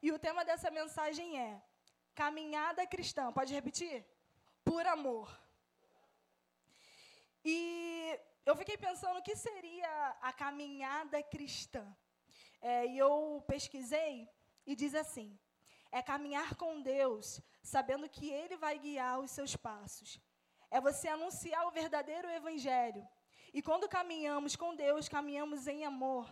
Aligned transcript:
e 0.00 0.12
o 0.12 0.18
tema 0.18 0.44
dessa 0.44 0.70
mensagem 0.70 1.38
é 1.40 1.62
Caminhada 2.14 2.86
Cristã. 2.86 3.32
Pode 3.32 3.52
repetir? 3.52 4.04
Por 4.64 4.86
amor. 4.86 5.28
E 7.44 8.18
eu 8.44 8.54
fiquei 8.56 8.76
pensando 8.76 9.18
o 9.18 9.22
que 9.22 9.36
seria 9.36 10.16
a 10.20 10.32
caminhada 10.32 11.22
cristã. 11.22 11.84
É, 12.60 12.86
e 12.86 12.98
eu 12.98 13.42
pesquisei 13.46 14.28
e 14.66 14.74
diz 14.74 14.94
assim: 14.94 15.38
é 15.90 16.02
caminhar 16.02 16.54
com 16.56 16.80
Deus, 16.80 17.40
sabendo 17.62 18.08
que 18.08 18.30
Ele 18.30 18.56
vai 18.56 18.78
guiar 18.78 19.20
os 19.20 19.30
seus 19.30 19.56
passos. 19.56 20.20
É 20.70 20.80
você 20.80 21.08
anunciar 21.08 21.66
o 21.66 21.70
verdadeiro 21.70 22.28
Evangelho. 22.28 23.06
E 23.54 23.62
quando 23.62 23.88
caminhamos 23.88 24.54
com 24.54 24.74
Deus, 24.74 25.08
caminhamos 25.08 25.66
em 25.66 25.84
amor 25.84 26.28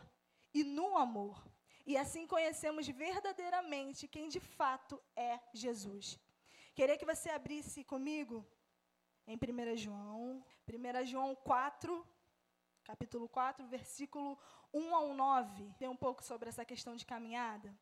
e 0.53 0.63
no 0.63 0.97
amor. 0.99 1.43
E 1.87 1.97
assim 1.97 2.27
conhecemos 2.27 2.89
verdadeiramente 2.89 4.09
quem 4.09 4.29
de 4.29 4.41
fato 4.41 5.01
é 5.15 5.39
Jesus. 5.55 6.19
Queria 6.75 6.99
que 6.99 7.07
você 7.07 7.31
abrisse 7.31 7.85
comigo 7.85 8.45
em 9.27 9.37
1 9.37 9.77
João, 9.77 10.45
1 10.69 11.07
João 11.07 11.35
4, 11.37 12.07
capítulo 12.83 13.29
4, 13.29 13.67
versículo 13.69 14.37
1 14.75 14.95
ao 14.95 15.15
9. 15.15 15.73
Tem 15.79 15.89
um 15.89 15.97
pouco 15.97 16.25
sobre 16.25 16.49
essa 16.49 16.65
questão 16.65 16.97
de 16.97 17.07
caminhada. 17.07 17.73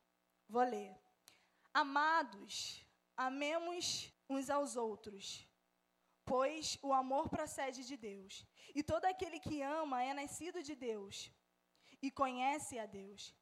Vou 0.47 0.63
ler. 0.63 0.95
Amados, 1.73 2.85
amemos 3.17 4.13
uns 4.29 4.49
aos 4.49 4.75
outros, 4.75 5.47
pois 6.23 6.77
o 6.81 6.93
amor 6.93 7.27
procede 7.27 7.83
de 7.83 7.97
Deus. 7.97 8.45
E 8.73 8.83
todo 8.83 9.05
aquele 9.05 9.39
que 9.39 9.63
ama 9.63 10.03
é 10.03 10.13
nascido 10.13 10.61
de 10.61 10.75
Deus 10.75 11.31
e 12.01 12.11
conhece 12.11 12.77
a 12.77 12.85
Deus. 12.85 13.33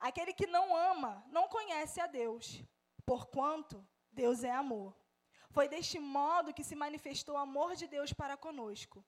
Aquele 0.00 0.32
que 0.32 0.46
não 0.46 0.76
ama 0.76 1.24
não 1.30 1.48
conhece 1.48 2.00
a 2.00 2.06
Deus, 2.06 2.62
porquanto 3.04 3.86
Deus 4.12 4.44
é 4.44 4.50
amor. 4.50 4.96
Foi 5.50 5.68
deste 5.68 5.98
modo 5.98 6.52
que 6.52 6.64
se 6.64 6.76
manifestou 6.76 7.34
o 7.34 7.38
amor 7.38 7.74
de 7.74 7.86
Deus 7.86 8.12
para 8.12 8.36
conosco, 8.36 9.04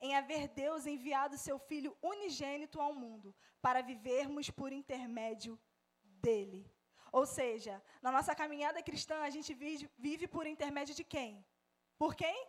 em 0.00 0.16
haver 0.16 0.48
Deus 0.48 0.86
enviado 0.86 1.36
seu 1.36 1.58
Filho 1.58 1.96
unigênito 2.02 2.80
ao 2.80 2.94
mundo, 2.94 3.34
para 3.60 3.82
vivermos 3.82 4.48
por 4.50 4.72
intermédio 4.72 5.58
dele. 6.02 6.62
Ou 7.12 7.26
seja, 7.26 7.82
na 8.00 8.10
nossa 8.10 8.34
caminhada 8.34 8.82
cristã, 8.82 9.16
a 9.22 9.30
gente 9.30 9.52
vive, 9.52 9.90
vive 9.98 10.26
por 10.28 10.46
intermédio 10.46 10.94
de 10.94 11.04
quem? 11.04 11.44
Por 11.98 12.14
quem? 12.14 12.46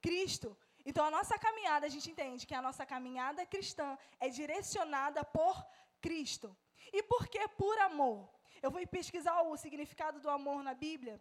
Cristo. 0.00 0.56
Então, 0.84 1.04
a 1.06 1.10
nossa 1.10 1.38
caminhada, 1.38 1.86
a 1.86 1.88
gente 1.88 2.10
entende 2.10 2.46
que 2.46 2.54
a 2.54 2.62
nossa 2.62 2.84
caminhada 2.84 3.46
cristã 3.46 3.96
é 4.18 4.28
direcionada 4.28 5.24
por 5.24 5.54
Cristo. 6.00 6.56
E 6.92 7.02
por 7.02 7.26
que 7.28 7.46
por 7.48 7.78
amor? 7.80 8.28
Eu 8.62 8.70
vou 8.70 8.86
pesquisar 8.86 9.42
o 9.42 9.56
significado 9.56 10.20
do 10.20 10.30
amor 10.30 10.62
na 10.62 10.74
Bíblia. 10.74 11.20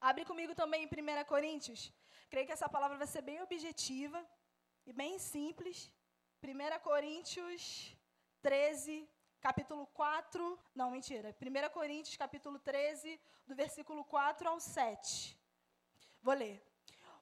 Abre 0.00 0.24
comigo 0.24 0.54
também 0.54 0.84
em 0.84 0.86
1 0.86 1.24
Coríntios. 1.24 1.92
Creio 2.28 2.46
que 2.46 2.52
essa 2.52 2.68
palavra 2.68 2.96
vai 2.96 3.06
ser 3.06 3.22
bem 3.22 3.40
objetiva 3.40 4.24
e 4.84 4.92
bem 4.92 5.18
simples. 5.18 5.90
1 6.42 6.80
Coríntios 6.80 7.96
13, 8.42 9.08
capítulo 9.40 9.86
4, 9.88 10.58
não, 10.74 10.90
mentira, 10.90 11.34
1 11.40 11.70
Coríntios, 11.72 12.16
capítulo 12.16 12.58
13, 12.58 13.20
do 13.46 13.54
versículo 13.54 14.04
4 14.04 14.48
ao 14.48 14.60
7. 14.60 15.38
Vou 16.20 16.34
ler. 16.34 16.62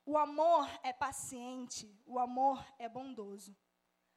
O 0.07 0.19
amor 0.19 0.69
é 0.83 0.93
paciente, 0.93 1.99
o 2.07 2.19
amor 2.19 2.65
é 2.79 2.89
bondoso. 2.89 3.57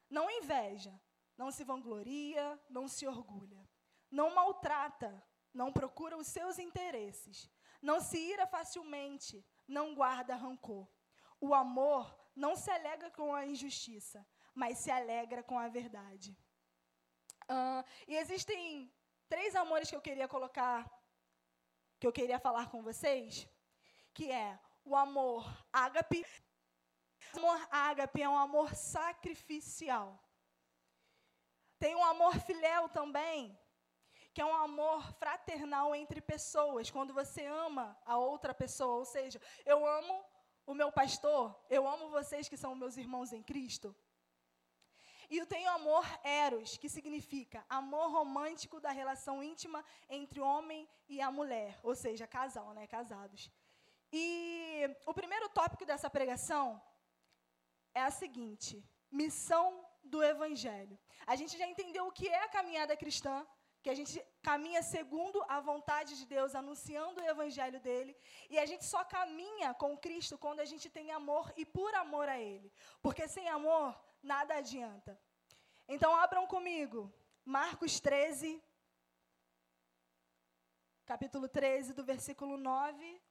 Não 0.09 0.30
inveja, 0.30 0.94
não 1.38 1.52
se 1.52 1.63
vangloria, 1.63 2.59
não 2.69 2.88
se 2.88 3.05
orgulha. 3.05 3.67
Não 4.09 4.33
maltrata, 4.33 5.23
não 5.53 5.71
procura 5.71 6.17
os 6.17 6.27
seus 6.27 6.57
interesses. 6.57 7.49
Não 7.81 7.99
se 8.02 8.17
ira 8.17 8.47
facilmente, 8.47 9.45
não 9.67 9.94
guarda 9.94 10.35
rancor. 10.35 10.88
O 11.39 11.53
amor 11.53 12.17
não 12.35 12.55
se 12.55 12.71
alegra 12.71 13.12
com 13.12 13.34
a 13.34 13.45
injustiça, 13.45 14.25
mas 14.53 14.79
se 14.79 14.89
alegra 14.89 15.44
com 15.44 15.59
a 15.59 15.67
verdade. 15.67 16.35
Uh, 17.44 17.83
e 18.07 18.16
existem 18.16 18.91
três 19.29 19.56
amores 19.56 19.89
que 19.89 19.95
eu 19.95 20.01
queria 20.01 20.28
colocar, 20.28 20.89
que 22.00 22.07
eu 22.07 22.12
queria 22.12 22.39
falar 22.39 22.69
com 22.69 22.81
vocês, 22.81 23.47
que 24.13 24.31
é 24.31 24.59
o 24.83 24.95
amor 24.95 25.45
ágape. 25.72 26.25
O 27.33 27.38
amor 27.38 27.67
ágape 27.72 28.22
é 28.22 28.29
um 28.29 28.38
amor 28.38 28.73
sacrificial. 28.75 30.26
Tem 31.79 31.95
um 31.95 32.03
amor 32.03 32.39
filéu 32.39 32.89
também, 32.89 33.57
que 34.33 34.41
é 34.41 34.45
um 34.45 34.55
amor 34.55 35.13
fraternal 35.13 35.95
entre 35.95 36.21
pessoas, 36.21 36.89
quando 36.91 37.13
você 37.13 37.45
ama 37.45 37.97
a 38.05 38.17
outra 38.17 38.53
pessoa, 38.53 38.97
ou 38.97 39.05
seja, 39.05 39.41
eu 39.65 39.85
amo 39.85 40.23
o 40.65 40.73
meu 40.73 40.91
pastor, 40.91 41.57
eu 41.69 41.88
amo 41.88 42.09
vocês 42.09 42.49
que 42.49 42.57
são 42.57 42.75
meus 42.75 42.97
irmãos 42.97 43.31
em 43.31 43.41
Cristo. 43.41 43.95
E 45.29 45.45
tem 45.45 45.65
o 45.65 45.71
amor 45.71 46.05
eros, 46.23 46.77
que 46.77 46.88
significa 46.88 47.65
amor 47.69 48.11
romântico 48.11 48.79
da 48.79 48.91
relação 48.91 49.44
íntima 49.44 49.83
entre 50.09 50.39
o 50.39 50.45
homem 50.45 50.88
e 51.07 51.21
a 51.21 51.29
mulher, 51.29 51.79
ou 51.83 51.95
seja, 51.95 52.25
casal, 52.25 52.73
né, 52.73 52.88
casados. 52.88 53.51
E 54.11 54.89
o 55.05 55.13
primeiro 55.13 55.49
tópico 55.49 55.85
dessa 55.85 56.09
pregação 56.09 56.81
é 57.94 58.01
a 58.01 58.11
seguinte: 58.11 58.83
missão 59.11 59.87
do 60.13 60.23
evangelho. 60.23 60.97
A 61.25 61.35
gente 61.35 61.57
já 61.57 61.68
entendeu 61.68 62.07
o 62.07 62.12
que 62.12 62.28
é 62.28 62.41
a 62.44 62.50
caminhada 62.57 62.95
cristã, 62.95 63.45
que 63.84 63.90
a 63.90 63.95
gente 64.00 64.16
caminha 64.41 64.81
segundo 64.81 65.41
a 65.47 65.59
vontade 65.59 66.18
de 66.19 66.25
Deus, 66.25 66.56
anunciando 66.56 67.22
o 67.22 67.29
evangelho 67.34 67.79
dele, 67.79 68.16
e 68.50 68.57
a 68.59 68.66
gente 68.66 68.85
só 68.85 69.03
caminha 69.03 69.73
com 69.73 69.97
Cristo 70.06 70.38
quando 70.38 70.59
a 70.59 70.66
gente 70.66 70.90
tem 70.90 71.12
amor 71.12 71.53
e 71.56 71.66
por 71.66 71.94
amor 71.95 72.28
a 72.28 72.40
ele. 72.40 72.72
Porque 73.01 73.28
sem 73.28 73.47
amor 73.47 73.97
nada 74.22 74.56
adianta. 74.56 75.19
Então 75.88 76.16
abram 76.16 76.45
comigo, 76.45 77.13
Marcos 77.45 78.00
13, 78.00 78.62
capítulo 81.06 81.47
13, 81.47 81.94
do 81.94 82.03
versículo 82.03 82.57
9 82.57 83.22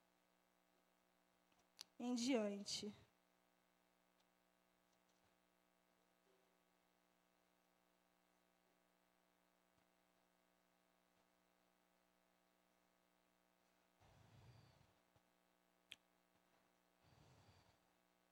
em 1.98 2.14
diante. 2.14 2.94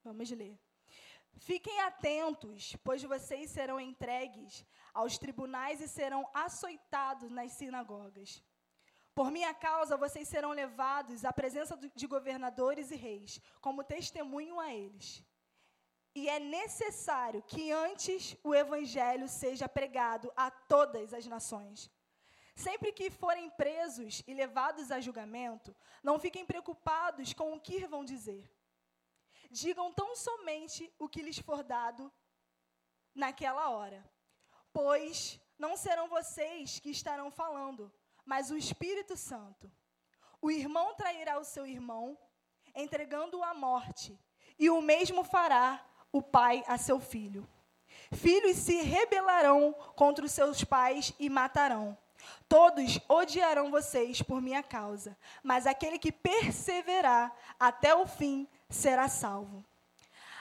Vamos 0.04 0.30
ler. 0.30 0.58
Fiquem 1.38 1.80
atentos, 1.80 2.76
pois 2.84 3.02
vocês 3.02 3.50
serão 3.50 3.80
entregues 3.80 4.64
aos 4.92 5.16
tribunais 5.16 5.80
e 5.80 5.88
serão 5.88 6.28
açoitados 6.34 7.30
nas 7.30 7.52
sinagogas. 7.52 8.42
Por 9.14 9.30
minha 9.30 9.54
causa, 9.54 9.96
vocês 9.96 10.28
serão 10.28 10.50
levados 10.50 11.24
à 11.24 11.32
presença 11.32 11.74
de 11.94 12.06
governadores 12.06 12.90
e 12.90 12.96
reis, 12.96 13.40
como 13.62 13.82
testemunho 13.82 14.60
a 14.60 14.74
eles. 14.74 15.24
E 16.14 16.28
é 16.28 16.38
necessário 16.38 17.42
que 17.42 17.72
antes 17.72 18.36
o 18.44 18.54
evangelho 18.54 19.28
seja 19.28 19.68
pregado 19.68 20.30
a 20.36 20.50
todas 20.50 21.14
as 21.14 21.26
nações. 21.26 21.90
Sempre 22.54 22.92
que 22.92 23.10
forem 23.10 23.48
presos 23.50 24.22
e 24.26 24.34
levados 24.34 24.90
a 24.92 25.00
julgamento, 25.00 25.74
não 26.02 26.20
fiquem 26.20 26.44
preocupados 26.44 27.32
com 27.32 27.54
o 27.54 27.60
que 27.60 27.86
vão 27.86 28.04
dizer 28.04 28.48
digam 29.54 29.92
tão 29.92 30.16
somente 30.16 30.92
o 30.98 31.08
que 31.08 31.22
lhes 31.22 31.38
for 31.38 31.62
dado 31.62 32.12
naquela 33.14 33.70
hora. 33.70 34.04
Pois 34.72 35.40
não 35.56 35.76
serão 35.76 36.08
vocês 36.08 36.80
que 36.80 36.90
estarão 36.90 37.30
falando, 37.30 37.90
mas 38.24 38.50
o 38.50 38.56
Espírito 38.56 39.16
Santo. 39.16 39.70
O 40.42 40.50
irmão 40.50 40.94
trairá 40.96 41.38
o 41.38 41.44
seu 41.44 41.64
irmão, 41.64 42.18
entregando-o 42.74 43.44
à 43.44 43.54
morte, 43.54 44.18
e 44.58 44.68
o 44.68 44.82
mesmo 44.82 45.22
fará 45.22 45.82
o 46.12 46.20
pai 46.20 46.64
a 46.66 46.76
seu 46.76 46.98
filho. 46.98 47.48
Filhos 48.12 48.56
se 48.56 48.82
rebelarão 48.82 49.72
contra 49.94 50.24
os 50.24 50.32
seus 50.32 50.64
pais 50.64 51.14
e 51.18 51.30
matarão. 51.30 51.96
Todos 52.48 52.98
odiarão 53.08 53.70
vocês 53.70 54.20
por 54.20 54.40
minha 54.40 54.62
causa, 54.62 55.16
mas 55.42 55.66
aquele 55.66 55.98
que 55.98 56.10
perseverar 56.10 57.34
até 57.58 57.94
o 57.94 58.06
fim 58.06 58.48
será 58.74 59.08
salvo. 59.08 59.64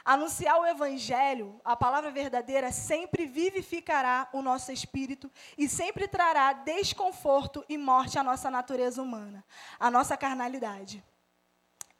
Anunciar 0.05 0.59
o 0.59 0.65
Evangelho, 0.65 1.61
a 1.63 1.77
palavra 1.77 2.11
verdadeira, 2.11 2.73
sempre 2.73 3.25
vivificará 3.25 4.27
o 4.33 4.41
nosso 4.41 4.69
espírito 4.69 5.31
e 5.57 5.69
sempre 5.69 6.09
trará 6.09 6.51
desconforto 6.51 7.63
e 7.69 7.77
morte 7.77 8.19
à 8.19 8.23
nossa 8.23 8.51
natureza 8.51 9.01
humana, 9.01 9.45
à 9.79 9.89
nossa 9.89 10.17
carnalidade. 10.17 11.01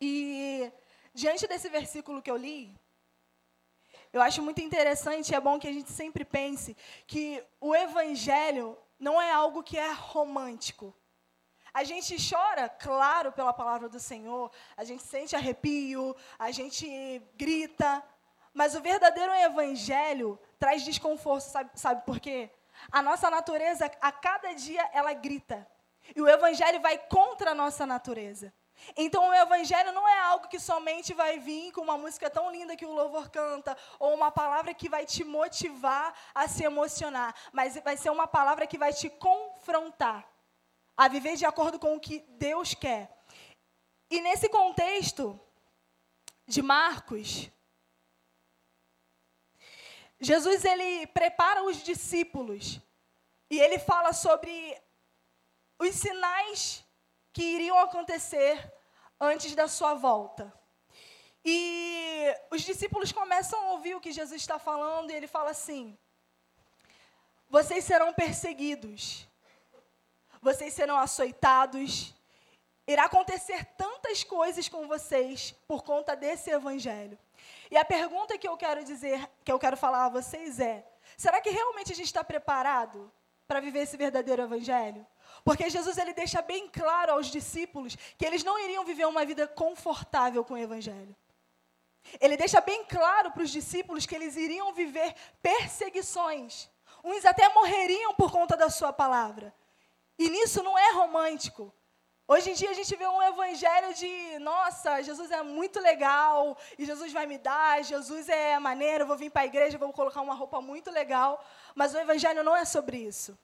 E, 0.01 0.69
diante 1.13 1.47
desse 1.47 1.69
versículo 1.69 2.21
que 2.21 2.29
eu 2.29 2.35
li, 2.35 2.75
eu 4.11 4.21
acho 4.21 4.41
muito 4.41 4.59
interessante 4.59 5.29
e 5.29 5.35
é 5.35 5.39
bom 5.39 5.57
que 5.57 5.67
a 5.67 5.71
gente 5.71 5.89
sempre 5.89 6.25
pense 6.25 6.75
que 7.07 7.41
o 7.61 7.73
Evangelho 7.73 8.77
não 8.99 9.21
é 9.21 9.31
algo 9.31 9.63
que 9.63 9.77
é 9.77 9.91
romântico. 9.93 10.93
A 11.73 11.83
gente 11.83 12.15
chora, 12.29 12.69
claro, 12.69 13.31
pela 13.31 13.51
palavra 13.51 13.89
do 13.89 13.99
Senhor, 13.99 14.51
a 14.77 14.83
gente 14.83 15.01
sente 15.01 15.35
arrepio, 15.35 16.15
a 16.37 16.51
gente 16.51 17.19
grita, 17.35 18.03
mas 18.53 18.75
o 18.75 18.81
verdadeiro 18.81 19.33
evangelho 19.33 20.39
traz 20.59 20.83
desconforto, 20.83 21.41
sabe, 21.41 21.71
sabe 21.73 22.05
por 22.05 22.19
quê? 22.19 22.51
A 22.91 23.01
nossa 23.01 23.27
natureza, 23.29 23.89
a 23.99 24.11
cada 24.11 24.53
dia, 24.53 24.87
ela 24.93 25.13
grita. 25.13 25.67
E 26.15 26.21
o 26.21 26.27
evangelho 26.27 26.79
vai 26.79 26.97
contra 26.97 27.51
a 27.51 27.55
nossa 27.55 27.87
natureza. 27.87 28.53
Então, 28.95 29.29
o 29.29 29.33
evangelho 29.33 29.91
não 29.93 30.07
é 30.07 30.19
algo 30.19 30.47
que 30.47 30.59
somente 30.59 31.13
vai 31.13 31.39
vir 31.39 31.71
com 31.71 31.81
uma 31.81 31.97
música 31.97 32.29
tão 32.29 32.51
linda 32.51 32.75
que 32.75 32.85
o 32.85 32.93
louvor 32.93 33.29
canta, 33.29 33.75
ou 33.97 34.13
uma 34.13 34.29
palavra 34.29 34.73
que 34.73 34.89
vai 34.89 35.05
te 35.05 35.23
motivar 35.23 36.13
a 36.35 36.47
se 36.47 36.63
emocionar, 36.63 37.33
mas 37.51 37.79
vai 37.83 37.97
ser 37.97 38.11
uma 38.11 38.27
palavra 38.27 38.67
que 38.67 38.77
vai 38.77 38.93
te 38.93 39.09
confrontar 39.09 40.32
a 40.95 41.07
viver 41.07 41.35
de 41.35 41.45
acordo 41.45 41.79
com 41.79 41.95
o 41.95 41.99
que 41.99 42.19
Deus 42.37 42.73
quer. 42.73 43.11
E 44.09 44.21
nesse 44.21 44.47
contexto 44.49 45.39
de 46.47 46.61
Marcos, 46.61 47.49
Jesus 50.19 50.63
ele 50.63 51.07
prepara 51.07 51.63
os 51.63 51.83
discípulos 51.83 52.79
e 53.49 53.59
ele 53.59 53.77
fala 53.77 54.13
sobre 54.13 54.81
os 55.79 55.95
sinais 55.95 56.83
que 57.33 57.43
iriam 57.43 57.77
acontecer 57.79 58.71
antes 59.19 59.55
da 59.55 59.67
sua 59.67 59.95
volta. 59.95 60.53
E 61.43 62.33
os 62.51 62.61
discípulos 62.61 63.11
começam 63.11 63.59
a 63.59 63.71
ouvir 63.71 63.95
o 63.95 63.99
que 63.99 64.11
Jesus 64.11 64.41
está 64.41 64.57
falando 64.57 65.11
e 65.11 65.13
ele 65.13 65.27
fala 65.27 65.49
assim: 65.49 65.97
Vocês 67.49 67.83
serão 67.83 68.13
perseguidos, 68.13 69.27
vocês 70.43 70.73
serão 70.73 70.97
açoitados, 70.97 72.13
irá 72.85 73.05
acontecer 73.05 73.63
tantas 73.77 74.23
coisas 74.23 74.67
com 74.67 74.87
vocês 74.87 75.55
por 75.67 75.83
conta 75.83 76.15
desse 76.15 76.51
evangelho. 76.51 77.17
E 77.71 77.77
a 77.77 77.85
pergunta 77.85 78.37
que 78.37 78.47
eu 78.47 78.57
quero 78.57 78.83
dizer, 78.83 79.27
que 79.43 79.51
eu 79.51 79.57
quero 79.57 79.77
falar 79.77 80.05
a 80.05 80.09
vocês 80.09 80.59
é: 80.59 80.85
será 81.17 81.39
que 81.41 81.49
realmente 81.49 81.93
a 81.93 81.95
gente 81.95 82.07
está 82.07 82.23
preparado 82.23 83.11
para 83.47 83.61
viver 83.61 83.79
esse 83.79 83.95
verdadeiro 83.95 84.41
evangelho? 84.41 85.07
Porque 85.43 85.69
Jesus 85.69 85.97
ele 85.97 86.13
deixa 86.13 86.41
bem 86.41 86.67
claro 86.67 87.13
aos 87.13 87.27
discípulos 87.27 87.95
que 88.17 88.25
eles 88.25 88.43
não 88.43 88.59
iriam 88.59 88.85
viver 88.85 89.05
uma 89.07 89.25
vida 89.25 89.47
confortável 89.47 90.43
com 90.43 90.53
o 90.53 90.57
evangelho. 90.57 91.15
Ele 92.19 92.35
deixa 92.35 92.59
bem 92.59 92.83
claro 92.85 93.31
para 93.31 93.43
os 93.43 93.49
discípulos 93.49 94.05
que 94.05 94.13
eles 94.13 94.35
iriam 94.35 94.73
viver 94.73 95.15
perseguições. 95.41 96.69
Uns 97.01 97.25
até 97.25 97.47
morreriam 97.49 98.13
por 98.13 98.31
conta 98.31 98.57
da 98.57 98.69
sua 98.69 98.91
palavra. 98.91 99.53
E 100.17 100.29
nisso 100.29 100.61
não 100.63 100.77
é 100.77 100.91
romântico. 100.93 101.73
Hoje 102.27 102.51
em 102.51 102.53
dia 102.53 102.69
a 102.69 102.73
gente 102.73 102.95
vê 102.95 103.05
um 103.05 103.21
evangelho 103.21 103.93
de, 103.93 104.39
nossa, 104.39 105.01
Jesus 105.01 105.29
é 105.29 105.43
muito 105.43 105.79
legal, 105.79 106.57
e 106.79 106.85
Jesus 106.85 107.11
vai 107.11 107.25
me 107.25 107.37
dar, 107.37 107.83
Jesus 107.83 108.29
é 108.29 108.57
maneiro, 108.59 109.05
vou 109.05 109.17
vir 109.17 109.29
para 109.29 109.41
a 109.41 109.45
igreja, 109.45 109.77
vou 109.77 109.91
colocar 109.91 110.21
uma 110.21 110.33
roupa 110.33 110.61
muito 110.61 110.89
legal. 110.89 111.43
Mas 111.75 111.93
o 111.93 111.99
evangelho 111.99 112.43
não 112.43 112.55
é 112.55 112.63
sobre 112.63 112.97
isso. 112.97 113.37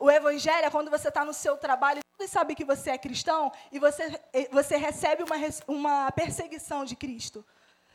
O 0.00 0.10
evangelho 0.10 0.64
é 0.64 0.70
quando 0.70 0.90
você 0.90 1.08
está 1.08 1.24
no 1.24 1.34
seu 1.34 1.56
trabalho 1.56 2.02
todos 2.22 2.30
sabem 2.30 2.54
que 2.54 2.64
você 2.64 2.90
é 2.90 2.98
cristão 2.98 3.50
e 3.72 3.78
você, 3.78 4.20
você 4.50 4.76
recebe 4.76 5.24
uma, 5.24 5.36
uma 5.66 6.12
perseguição 6.12 6.84
de 6.84 6.94
Cristo, 6.94 7.44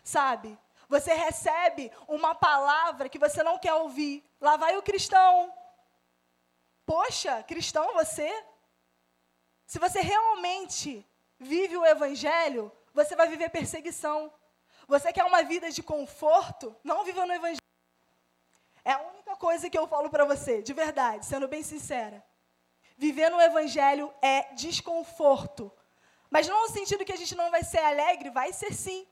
sabe? 0.04 0.58
Você 0.90 1.14
recebe 1.14 1.92
uma 2.08 2.36
palavra 2.36 3.10
que 3.10 3.20
você 3.20 3.42
não 3.44 3.58
quer 3.58 3.74
ouvir. 3.74 4.24
Lá 4.40 4.58
vai 4.58 4.78
o 4.78 4.82
cristão. 4.82 5.54
Poxa, 6.88 7.44
cristão 7.44 7.94
você? 7.94 8.30
Se 9.66 9.78
você 9.78 10.00
realmente 10.00 11.06
vive 11.38 11.76
o 11.76 11.86
evangelho, 11.86 12.72
você 12.94 13.14
vai 13.14 13.28
viver 13.28 13.50
perseguição. 13.50 14.32
Você 14.88 15.12
quer 15.12 15.26
uma 15.26 15.44
vida 15.44 15.70
de 15.70 15.84
conforto? 15.84 16.74
Não 16.86 17.04
viva 17.04 17.26
no 17.26 17.34
evangelho. 17.34 17.68
É 18.86 18.94
a 18.94 19.02
única 19.02 19.36
coisa 19.36 19.70
que 19.70 19.78
eu 19.78 19.86
falo 19.86 20.10
para 20.10 20.24
você, 20.24 20.62
de 20.62 20.72
verdade, 20.72 21.26
sendo 21.26 21.46
bem 21.46 21.62
sincera. 21.62 22.26
Viver 22.98 23.30
no 23.30 23.42
evangelho 23.42 24.14
é 24.22 24.54
desconforto. 24.54 25.70
Mas 26.30 26.48
não 26.48 26.62
no 26.62 26.74
sentido 26.74 27.04
que 27.04 27.12
a 27.12 27.18
gente 27.18 27.36
não 27.36 27.52
vai 27.52 27.66
ser 27.66 27.80
alegre, 27.80 28.30
vai 28.30 28.54
ser 28.54 28.74
sim. 28.74 29.06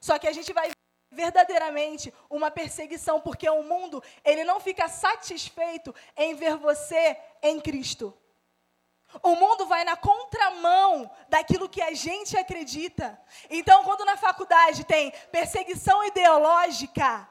Só 0.00 0.18
que 0.18 0.26
a 0.26 0.32
gente 0.32 0.52
vai 0.52 0.72
verdadeiramente 1.10 2.12
uma 2.28 2.50
perseguição, 2.50 3.20
porque 3.20 3.48
o 3.48 3.62
mundo, 3.62 4.02
ele 4.24 4.44
não 4.44 4.60
fica 4.60 4.88
satisfeito 4.88 5.94
em 6.16 6.34
ver 6.34 6.56
você 6.56 7.16
em 7.42 7.60
Cristo. 7.60 8.16
O 9.22 9.34
mundo 9.34 9.66
vai 9.66 9.84
na 9.84 9.96
contramão 9.96 11.10
daquilo 11.28 11.68
que 11.68 11.82
a 11.82 11.92
gente 11.92 12.36
acredita. 12.36 13.20
Então, 13.48 13.82
quando 13.82 14.04
na 14.04 14.16
faculdade 14.16 14.84
tem 14.84 15.12
perseguição 15.32 16.04
ideológica, 16.04 17.28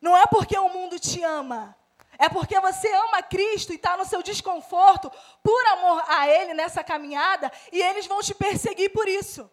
não 0.00 0.16
é 0.16 0.26
porque 0.26 0.58
o 0.58 0.68
mundo 0.68 0.98
te 0.98 1.22
ama. 1.22 1.76
É 2.18 2.28
porque 2.28 2.58
você 2.60 2.92
ama 2.92 3.22
Cristo 3.22 3.72
e 3.72 3.76
está 3.76 3.96
no 3.96 4.04
seu 4.04 4.22
desconforto 4.22 5.10
por 5.42 5.66
amor 5.68 6.04
a 6.06 6.28
Ele 6.28 6.54
nessa 6.54 6.82
caminhada 6.84 7.50
e 7.72 7.80
eles 7.80 8.06
vão 8.06 8.20
te 8.20 8.34
perseguir 8.34 8.92
por 8.92 9.08
isso. 9.08 9.50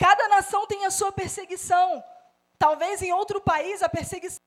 Cada 0.00 0.28
nação 0.28 0.66
tem 0.66 0.86
a 0.86 0.90
sua 0.90 1.12
perseguição. 1.12 2.02
Talvez 2.58 3.02
em 3.02 3.12
outro 3.12 3.38
país 3.40 3.82
a 3.82 3.88
perseguição 3.88 4.42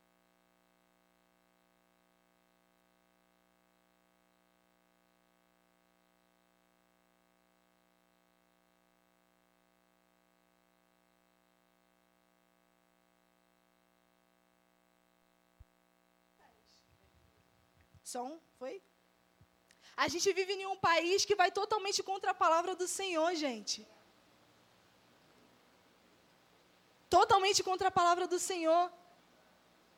Som, 18.04 18.40
foi? 18.60 18.82
A 19.98 20.08
gente 20.08 20.32
vive 20.34 20.54
em 20.54 20.68
um 20.68 20.76
país 20.76 21.26
que 21.26 21.36
vai 21.36 21.52
totalmente 21.52 22.04
contra 22.04 22.32
a 22.32 22.34
palavra 22.34 22.76
do 22.76 22.88
Senhor, 22.88 23.34
gente. 23.34 23.88
Totalmente 27.18 27.62
contra 27.70 27.88
a 27.90 27.98
palavra 28.00 28.26
do 28.34 28.40
Senhor. 28.50 28.92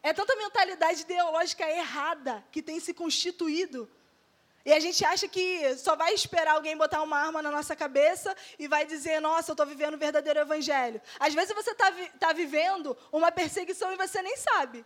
É 0.03 0.11
tanta 0.19 0.35
mentalidade 0.35 1.01
ideológica 1.01 1.65
errada 1.81 2.33
que 2.51 2.61
tem 2.61 2.77
se 2.85 2.93
constituído. 2.93 3.89
E 4.65 4.73
a 4.73 4.81
gente 4.85 5.01
acha 5.05 5.27
que 5.35 5.45
só 5.77 5.95
vai 5.95 6.13
esperar 6.13 6.55
alguém 6.55 6.75
botar 6.75 7.01
uma 7.01 7.17
arma 7.17 7.41
na 7.41 7.51
nossa 7.57 7.73
cabeça 7.73 8.35
e 8.59 8.67
vai 8.67 8.85
dizer, 8.85 9.21
nossa, 9.21 9.51
eu 9.51 9.53
estou 9.53 9.65
vivendo 9.65 9.93
o 9.93 9.97
verdadeiro 9.97 10.41
evangelho. 10.41 11.01
Às 11.17 11.33
vezes 11.33 11.55
você 11.55 11.71
está 11.71 11.89
tá 12.19 12.33
vivendo 12.33 12.97
uma 13.13 13.31
perseguição 13.31 13.93
e 13.93 13.97
você 14.03 14.21
nem 14.21 14.35
sabe. 14.35 14.85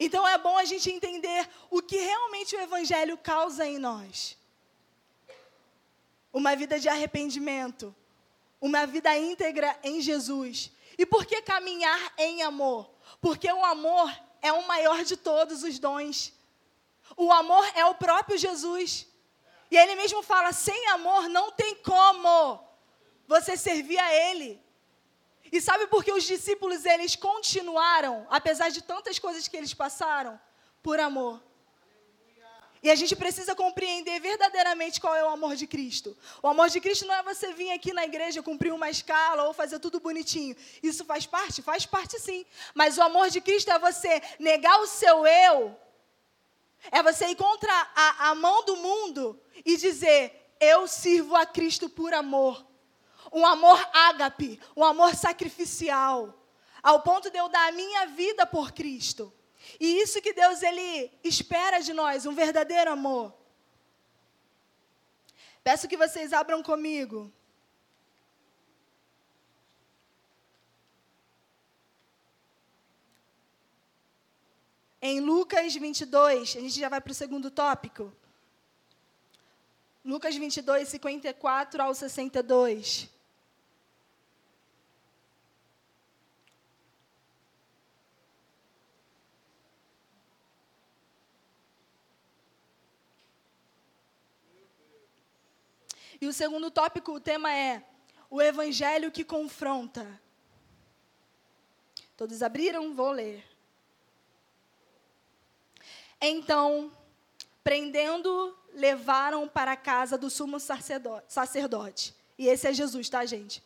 Então 0.00 0.26
é 0.26 0.36
bom 0.36 0.56
a 0.58 0.64
gente 0.64 0.90
entender 0.90 1.48
o 1.70 1.80
que 1.80 1.98
realmente 1.98 2.56
o 2.56 2.60
Evangelho 2.60 3.18
causa 3.18 3.66
em 3.66 3.78
nós. 3.78 4.36
Uma 6.32 6.56
vida 6.56 6.80
de 6.80 6.88
arrependimento, 6.88 7.94
uma 8.60 8.86
vida 8.86 9.16
íntegra 9.16 9.78
em 9.82 10.00
Jesus. 10.00 10.70
E 10.98 11.06
por 11.06 11.24
que 11.24 11.40
caminhar 11.42 12.12
em 12.18 12.42
amor? 12.42 12.90
Porque 13.20 13.50
o 13.50 13.64
amor 13.64 14.14
é 14.42 14.52
o 14.52 14.66
maior 14.66 15.04
de 15.04 15.16
todos 15.16 15.62
os 15.62 15.78
dons. 15.78 16.32
O 17.16 17.32
amor 17.32 17.64
é 17.74 17.84
o 17.86 17.94
próprio 17.94 18.38
Jesus. 18.38 19.06
E 19.70 19.76
ele 19.76 19.94
mesmo 19.94 20.22
fala: 20.22 20.52
sem 20.52 20.88
amor 20.88 21.28
não 21.28 21.50
tem 21.52 21.74
como 21.76 22.62
você 23.26 23.56
servir 23.56 23.98
a 23.98 24.12
Ele. 24.12 24.60
E 25.52 25.60
sabe 25.60 25.86
por 25.86 26.04
que 26.04 26.12
os 26.12 26.24
discípulos 26.24 26.84
eles 26.84 27.16
continuaram, 27.16 28.26
apesar 28.30 28.68
de 28.70 28.82
tantas 28.82 29.18
coisas 29.18 29.48
que 29.48 29.56
eles 29.56 29.74
passaram? 29.74 30.40
Por 30.82 31.00
amor. 31.00 31.42
E 32.82 32.90
a 32.90 32.94
gente 32.94 33.14
precisa 33.14 33.54
compreender 33.54 34.18
verdadeiramente 34.20 35.00
qual 35.00 35.14
é 35.14 35.22
o 35.22 35.28
amor 35.28 35.54
de 35.54 35.66
Cristo. 35.66 36.16
O 36.42 36.48
amor 36.48 36.70
de 36.70 36.80
Cristo 36.80 37.06
não 37.06 37.14
é 37.14 37.22
você 37.22 37.52
vir 37.52 37.70
aqui 37.72 37.92
na 37.92 38.04
igreja 38.04 38.42
cumprir 38.42 38.72
uma 38.72 38.88
escala 38.88 39.44
ou 39.44 39.52
fazer 39.52 39.78
tudo 39.78 40.00
bonitinho. 40.00 40.56
Isso 40.82 41.04
faz 41.04 41.26
parte? 41.26 41.60
Faz 41.60 41.84
parte 41.84 42.18
sim. 42.18 42.46
Mas 42.74 42.96
o 42.96 43.02
amor 43.02 43.28
de 43.28 43.40
Cristo 43.40 43.70
é 43.70 43.78
você 43.78 44.22
negar 44.38 44.80
o 44.80 44.86
seu 44.86 45.26
eu, 45.26 45.76
é 46.90 47.02
você 47.02 47.26
ir 47.26 47.36
contra 47.36 47.72
a, 47.94 48.30
a 48.30 48.34
mão 48.34 48.64
do 48.64 48.76
mundo 48.76 49.38
e 49.64 49.76
dizer: 49.76 50.54
Eu 50.58 50.88
sirvo 50.88 51.36
a 51.36 51.44
Cristo 51.44 51.88
por 51.88 52.14
amor 52.14 52.70
um 53.32 53.46
amor 53.46 53.78
ágape, 53.92 54.60
um 54.76 54.84
amor 54.84 55.14
sacrificial, 55.14 56.34
ao 56.82 57.00
ponto 57.02 57.30
de 57.30 57.38
eu 57.38 57.48
dar 57.48 57.68
a 57.68 57.72
minha 57.72 58.06
vida 58.06 58.46
por 58.46 58.72
Cristo. 58.72 59.32
E 59.78 60.00
isso 60.00 60.22
que 60.22 60.32
Deus 60.32 60.62
ele 60.62 61.10
espera 61.22 61.80
de 61.80 61.92
nós, 61.92 62.26
um 62.26 62.34
verdadeiro 62.34 62.90
amor. 62.90 63.34
Peço 65.62 65.88
que 65.88 65.96
vocês 65.96 66.32
abram 66.32 66.62
comigo. 66.62 67.32
em 75.02 75.20
Lucas 75.20 75.74
22, 75.74 76.56
a 76.56 76.60
gente 76.60 76.78
já 76.78 76.88
vai 76.88 77.00
para 77.00 77.10
o 77.10 77.14
segundo 77.14 77.50
tópico. 77.50 78.12
Lucas 80.04 80.36
22, 80.36 80.88
54 80.88 81.82
ao 81.82 81.94
62. 81.94 83.08
E 96.20 96.26
o 96.26 96.32
segundo 96.32 96.70
tópico, 96.70 97.12
o 97.12 97.20
tema 97.20 97.52
é 97.52 97.82
o 98.28 98.42
evangelho 98.42 99.10
que 99.10 99.24
confronta. 99.24 100.20
Todos 102.16 102.42
abriram? 102.42 102.94
Vou 102.94 103.10
ler. 103.10 103.42
Então, 106.20 106.92
prendendo, 107.64 108.54
levaram 108.74 109.48
para 109.48 109.72
a 109.72 109.76
casa 109.76 110.18
do 110.18 110.28
sumo 110.28 110.58
sacerdote. 110.60 112.14
E 112.38 112.46
esse 112.46 112.68
é 112.68 112.72
Jesus, 112.72 113.08
tá, 113.08 113.24
gente? 113.24 113.62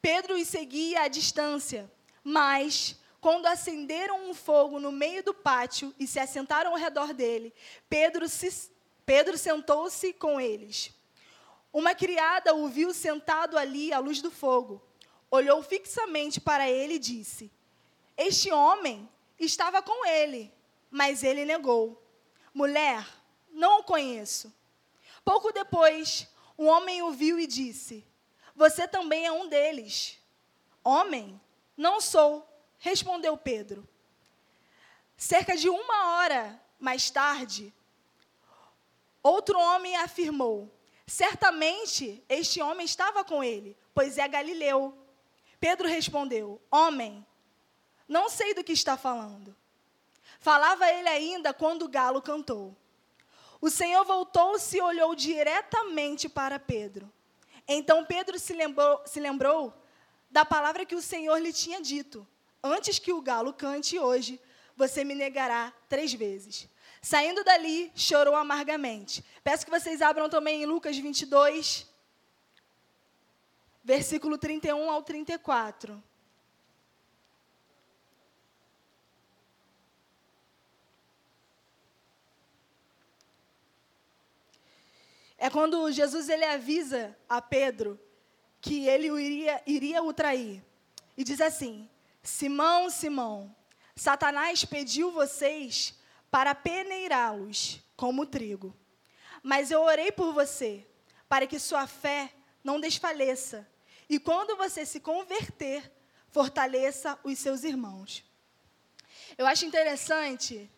Pedro 0.00 0.36
os 0.36 0.46
seguia 0.46 1.02
à 1.02 1.08
distância, 1.08 1.90
mas 2.22 2.96
quando 3.20 3.46
acenderam 3.46 4.30
um 4.30 4.34
fogo 4.34 4.78
no 4.78 4.92
meio 4.92 5.22
do 5.22 5.34
pátio 5.34 5.92
e 5.98 6.06
se 6.06 6.20
assentaram 6.20 6.72
ao 6.72 6.76
redor 6.76 7.12
dele, 7.12 7.52
Pedro, 7.88 8.28
se, 8.28 8.70
Pedro 9.04 9.36
sentou-se 9.36 10.12
com 10.12 10.40
eles. 10.40 10.92
Uma 11.72 11.94
criada 11.94 12.54
o 12.54 12.68
viu 12.68 12.92
sentado 12.92 13.56
ali 13.56 13.92
à 13.92 13.98
luz 13.98 14.20
do 14.20 14.30
fogo. 14.30 14.82
Olhou 15.30 15.62
fixamente 15.62 16.40
para 16.40 16.68
ele 16.68 16.94
e 16.94 16.98
disse: 16.98 17.50
Este 18.16 18.52
homem 18.52 19.08
estava 19.38 19.80
com 19.80 20.04
ele. 20.04 20.52
Mas 20.90 21.22
ele 21.22 21.46
negou: 21.46 22.02
Mulher, 22.52 23.06
não 23.50 23.80
o 23.80 23.84
conheço. 23.84 24.52
Pouco 25.24 25.52
depois, 25.52 26.28
um 26.58 26.66
homem 26.66 27.02
o 27.02 27.12
viu 27.12 27.40
e 27.40 27.46
disse: 27.46 28.04
Você 28.54 28.86
também 28.86 29.24
é 29.24 29.32
um 29.32 29.48
deles. 29.48 30.18
Homem, 30.84 31.40
não 31.76 32.00
sou, 32.00 32.46
respondeu 32.78 33.36
Pedro. 33.36 33.88
Cerca 35.16 35.56
de 35.56 35.68
uma 35.68 36.16
hora 36.16 36.60
mais 36.78 37.10
tarde, 37.10 37.72
outro 39.22 39.58
homem 39.58 39.96
afirmou: 39.96 40.70
Certamente 41.06 42.24
este 42.28 42.62
homem 42.62 42.84
estava 42.84 43.24
com 43.24 43.42
ele, 43.42 43.76
pois 43.94 44.18
é 44.18 44.26
Galileu. 44.28 44.96
Pedro 45.58 45.88
respondeu: 45.88 46.60
Homem, 46.70 47.26
não 48.08 48.28
sei 48.28 48.54
do 48.54 48.64
que 48.64 48.72
está 48.72 48.96
falando. 48.96 49.56
Falava 50.40 50.90
ele 50.90 51.08
ainda 51.08 51.54
quando 51.54 51.82
o 51.82 51.88
galo 51.88 52.20
cantou. 52.20 52.76
O 53.60 53.70
Senhor 53.70 54.04
voltou-se 54.04 54.76
e 54.76 54.80
olhou 54.80 55.14
diretamente 55.14 56.28
para 56.28 56.58
Pedro. 56.58 57.12
Então 57.66 58.04
Pedro 58.04 58.38
se 58.38 58.52
lembrou, 58.52 59.00
se 59.06 59.20
lembrou 59.20 59.72
da 60.28 60.44
palavra 60.44 60.84
que 60.84 60.96
o 60.96 61.02
Senhor 61.02 61.38
lhe 61.38 61.52
tinha 61.52 61.80
dito: 61.80 62.26
Antes 62.62 62.98
que 62.98 63.12
o 63.12 63.20
galo 63.20 63.52
cante 63.52 63.98
hoje, 63.98 64.40
você 64.76 65.04
me 65.04 65.14
negará 65.14 65.72
três 65.88 66.12
vezes. 66.12 66.68
Saindo 67.04 67.42
dali, 67.42 67.90
chorou 67.96 68.36
amargamente. 68.36 69.24
Peço 69.42 69.64
que 69.64 69.72
vocês 69.72 70.00
abram 70.00 70.30
também 70.30 70.62
em 70.62 70.66
Lucas 70.66 70.96
22, 70.96 71.84
versículo 73.82 74.38
31 74.38 74.88
ao 74.88 75.02
34. 75.02 76.00
É 85.36 85.50
quando 85.50 85.90
Jesus 85.90 86.28
ele 86.28 86.44
avisa 86.44 87.18
a 87.28 87.42
Pedro 87.42 87.98
que 88.60 88.86
ele 88.86 89.08
iria, 89.08 89.60
iria 89.66 90.00
o 90.00 90.12
trair. 90.12 90.64
E 91.16 91.24
diz 91.24 91.40
assim: 91.40 91.90
Simão, 92.22 92.88
Simão, 92.88 93.52
Satanás 93.96 94.64
pediu 94.64 95.10
vocês 95.10 96.00
para 96.32 96.54
peneirá-los 96.54 97.78
como 97.94 98.24
trigo. 98.24 98.74
Mas 99.42 99.70
eu 99.70 99.82
orei 99.82 100.10
por 100.10 100.32
você, 100.32 100.86
para 101.28 101.46
que 101.46 101.58
sua 101.58 101.86
fé 101.86 102.32
não 102.64 102.80
desfaleça. 102.80 103.68
E 104.08 104.18
quando 104.18 104.56
você 104.56 104.86
se 104.86 104.98
converter, 104.98 105.92
fortaleça 106.30 107.18
os 107.22 107.38
seus 107.38 107.64
irmãos. 107.64 108.24
Eu 109.36 109.46
acho 109.46 109.66
interessante 109.66 110.70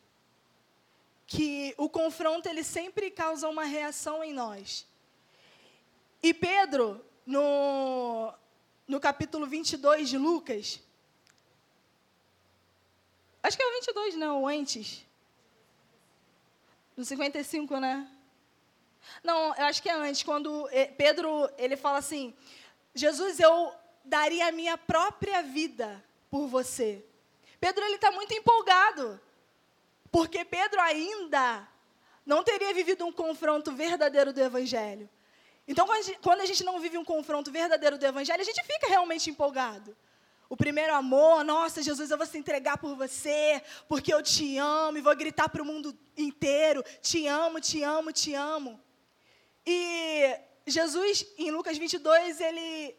que 1.24 1.72
o 1.78 1.88
confronto 1.88 2.48
ele 2.48 2.64
sempre 2.64 3.08
causa 3.08 3.48
uma 3.48 3.64
reação 3.64 4.24
em 4.24 4.32
nós. 4.32 4.84
E 6.20 6.34
Pedro, 6.34 7.04
no, 7.24 8.34
no 8.88 8.98
capítulo 8.98 9.46
22 9.46 10.08
de 10.08 10.18
Lucas, 10.18 10.80
acho 13.40 13.56
que 13.56 13.62
é 13.62 13.66
o 13.68 13.72
22, 13.74 14.16
não, 14.16 14.48
antes. 14.48 15.04
No 16.96 17.04
55, 17.04 17.78
né? 17.80 18.08
Não, 19.22 19.54
eu 19.54 19.64
acho 19.64 19.82
que 19.82 19.88
é 19.88 19.92
antes, 19.92 20.22
quando 20.22 20.68
eh, 20.70 20.86
Pedro 20.86 21.48
ele 21.58 21.76
fala 21.76 21.98
assim: 21.98 22.34
Jesus, 22.94 23.40
eu 23.40 23.72
daria 24.04 24.48
a 24.48 24.52
minha 24.52 24.78
própria 24.78 25.42
vida 25.42 26.02
por 26.30 26.46
você. 26.46 27.04
Pedro 27.58 27.84
ele 27.84 27.96
está 27.96 28.10
muito 28.10 28.32
empolgado, 28.34 29.20
porque 30.10 30.44
Pedro 30.44 30.80
ainda 30.80 31.66
não 32.24 32.42
teria 32.42 32.72
vivido 32.72 33.04
um 33.04 33.12
confronto 33.12 33.72
verdadeiro 33.72 34.32
do 34.32 34.40
Evangelho. 34.40 35.08
Então, 35.66 35.86
quando 36.20 36.40
a 36.40 36.46
gente 36.46 36.62
não 36.62 36.78
vive 36.78 36.98
um 36.98 37.04
confronto 37.04 37.50
verdadeiro 37.50 37.96
do 37.96 38.04
Evangelho, 38.04 38.40
a 38.40 38.44
gente 38.44 38.62
fica 38.64 38.86
realmente 38.86 39.30
empolgado. 39.30 39.96
O 40.48 40.56
primeiro 40.56 40.94
amor, 40.94 41.42
nossa, 41.44 41.82
Jesus, 41.82 42.10
eu 42.10 42.18
vou 42.18 42.26
se 42.26 42.38
entregar 42.38 42.78
por 42.78 42.94
você, 42.94 43.62
porque 43.88 44.12
eu 44.12 44.22
te 44.22 44.58
amo 44.58 44.98
e 44.98 45.00
vou 45.00 45.16
gritar 45.16 45.48
para 45.48 45.62
o 45.62 45.64
mundo 45.64 45.96
inteiro: 46.16 46.84
te 47.00 47.26
amo, 47.26 47.60
te 47.60 47.82
amo, 47.82 48.12
te 48.12 48.34
amo. 48.34 48.80
E 49.66 50.38
Jesus, 50.66 51.26
em 51.38 51.50
Lucas 51.50 51.78
22, 51.78 52.40
ele 52.40 52.96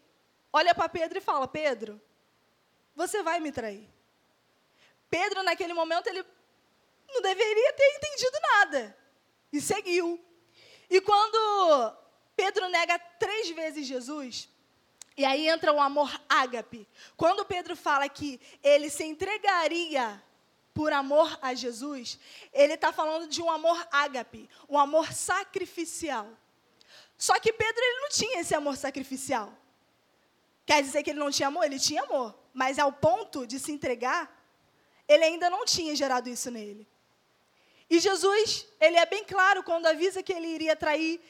olha 0.52 0.74
para 0.74 0.90
Pedro 0.90 1.18
e 1.18 1.22
fala: 1.22 1.48
Pedro, 1.48 2.02
você 2.96 3.22
vai 3.22 3.40
me 3.40 3.52
trair. 3.52 3.88
Pedro, 5.10 5.44
naquele 5.44 5.74
momento, 5.74 6.08
ele 6.08 6.25
não 7.08 7.22
deveria 7.22 7.74
ter 7.74 7.96
entendido 7.96 8.38
nada. 8.42 8.98
E 9.54 9.62
seguiu. 9.62 10.20
E 10.90 11.00
quando 11.00 11.96
Pedro 12.36 12.68
nega 12.70 12.98
três 13.20 13.50
vezes 13.52 13.88
Jesus, 13.88 14.50
e 15.17 15.24
aí 15.24 15.48
entra 15.48 15.72
o 15.72 15.79
amor 15.79 16.12
ágape. 16.27 16.88
Quando 17.15 17.45
Pedro 17.45 17.75
fala 17.75 18.07
que 18.10 18.39
ele 18.62 18.89
se 18.89 19.03
entregaria 19.03 20.22
por 20.74 20.91
amor 20.91 21.39
a 21.41 21.53
Jesus, 21.53 22.19
ele 22.51 22.74
está 22.74 22.91
falando 22.91 23.29
de 23.29 23.41
um 23.41 23.50
amor 23.50 23.88
ágape, 23.91 24.50
um 24.67 24.77
amor 24.77 25.13
sacrificial. 25.13 26.27
Só 27.17 27.39
que 27.39 27.53
Pedro 27.53 27.81
ele 27.81 28.01
não 28.01 28.10
tinha 28.10 28.41
esse 28.41 28.53
amor 28.53 28.75
sacrificial. 28.75 29.53
Quer 30.65 30.84
dizer 30.84 31.01
que 31.01 31.12
ele 31.12 31.19
não 31.19 31.31
tinha 31.31 31.48
amor? 31.48 31.63
Ele 31.63 31.79
tinha 31.79 32.03
amor. 32.03 32.38
Mas 32.53 32.77
ao 32.77 32.91
ponto 32.91 33.48
de 33.48 33.57
se 33.57 33.72
entregar, 33.72 34.29
ele 35.07 35.24
ainda 35.24 35.50
não 35.50 35.63
tinha 35.63 35.95
gerado 35.95 36.27
isso 36.27 36.51
nele. 36.51 36.86
E 37.89 38.00
Jesus, 38.00 38.67
ele 38.81 38.98
é 38.98 39.05
bem 39.05 39.24
claro 39.24 39.63
quando 39.63 39.86
avisa 39.86 40.24
que 40.24 40.34
ele 40.34 40.48
iria 40.48 40.75
trair. 40.75 41.22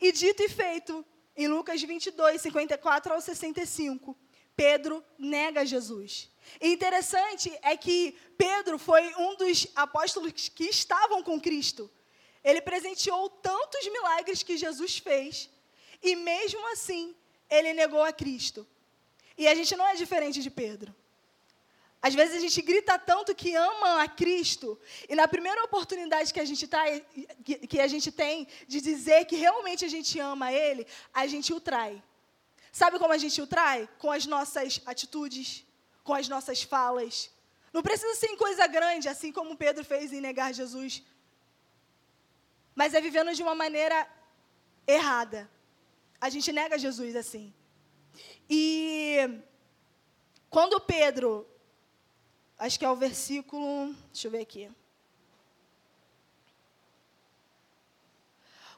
E 0.00 0.12
dito 0.12 0.42
e 0.42 0.48
feito, 0.48 1.04
em 1.38 1.46
Lucas 1.46 1.80
22, 1.80 2.40
54 2.42 3.14
ao 3.14 3.20
65, 3.20 4.18
Pedro 4.56 5.04
nega 5.16 5.64
Jesus. 5.64 6.28
E 6.60 6.72
interessante 6.72 7.56
é 7.62 7.76
que 7.76 8.18
Pedro 8.36 8.76
foi 8.76 9.14
um 9.14 9.36
dos 9.36 9.68
apóstolos 9.76 10.48
que 10.48 10.64
estavam 10.64 11.22
com 11.22 11.40
Cristo. 11.40 11.88
Ele 12.42 12.60
presenteou 12.60 13.30
tantos 13.30 13.86
milagres 13.86 14.42
que 14.42 14.56
Jesus 14.56 14.98
fez, 14.98 15.48
e 16.02 16.16
mesmo 16.16 16.72
assim, 16.72 17.14
ele 17.48 17.72
negou 17.72 18.02
a 18.02 18.12
Cristo. 18.12 18.66
E 19.36 19.46
a 19.46 19.54
gente 19.54 19.76
não 19.76 19.86
é 19.86 19.94
diferente 19.94 20.42
de 20.42 20.50
Pedro. 20.50 20.92
Às 22.00 22.14
vezes 22.14 22.36
a 22.36 22.40
gente 22.40 22.62
grita 22.62 22.96
tanto 22.98 23.34
que 23.34 23.54
ama 23.54 24.02
a 24.02 24.08
Cristo, 24.08 24.78
e 25.08 25.14
na 25.16 25.26
primeira 25.26 25.64
oportunidade 25.64 26.32
que 26.32 26.38
a 26.38 26.44
gente, 26.44 26.66
tá, 26.68 26.84
que 27.68 27.80
a 27.80 27.88
gente 27.88 28.12
tem 28.12 28.46
de 28.68 28.80
dizer 28.80 29.24
que 29.24 29.34
realmente 29.34 29.84
a 29.84 29.88
gente 29.88 30.18
ama 30.20 30.52
Ele, 30.52 30.86
a 31.12 31.26
gente 31.26 31.52
o 31.52 31.60
trai. 31.60 32.02
Sabe 32.70 32.98
como 32.98 33.12
a 33.12 33.18
gente 33.18 33.40
o 33.42 33.46
trai? 33.46 33.88
Com 33.98 34.12
as 34.12 34.26
nossas 34.26 34.80
atitudes, 34.86 35.64
com 36.04 36.14
as 36.14 36.28
nossas 36.28 36.62
falas. 36.62 37.30
Não 37.72 37.82
precisa 37.82 38.14
ser 38.14 38.28
em 38.28 38.36
coisa 38.36 38.66
grande, 38.66 39.08
assim 39.08 39.32
como 39.32 39.56
Pedro 39.56 39.84
fez 39.84 40.12
em 40.12 40.20
negar 40.20 40.54
Jesus. 40.54 41.02
Mas 42.74 42.94
é 42.94 43.00
vivendo 43.00 43.34
de 43.34 43.42
uma 43.42 43.56
maneira 43.56 44.08
errada. 44.86 45.50
A 46.20 46.28
gente 46.30 46.52
nega 46.52 46.78
Jesus 46.78 47.16
assim. 47.16 47.52
E 48.48 49.42
quando 50.48 50.80
Pedro 50.80 51.46
acho 52.58 52.78
que 52.78 52.84
é 52.84 52.90
o 52.90 52.96
versículo, 52.96 53.94
deixa 54.12 54.26
eu 54.26 54.30
ver 54.30 54.40
aqui. 54.40 54.70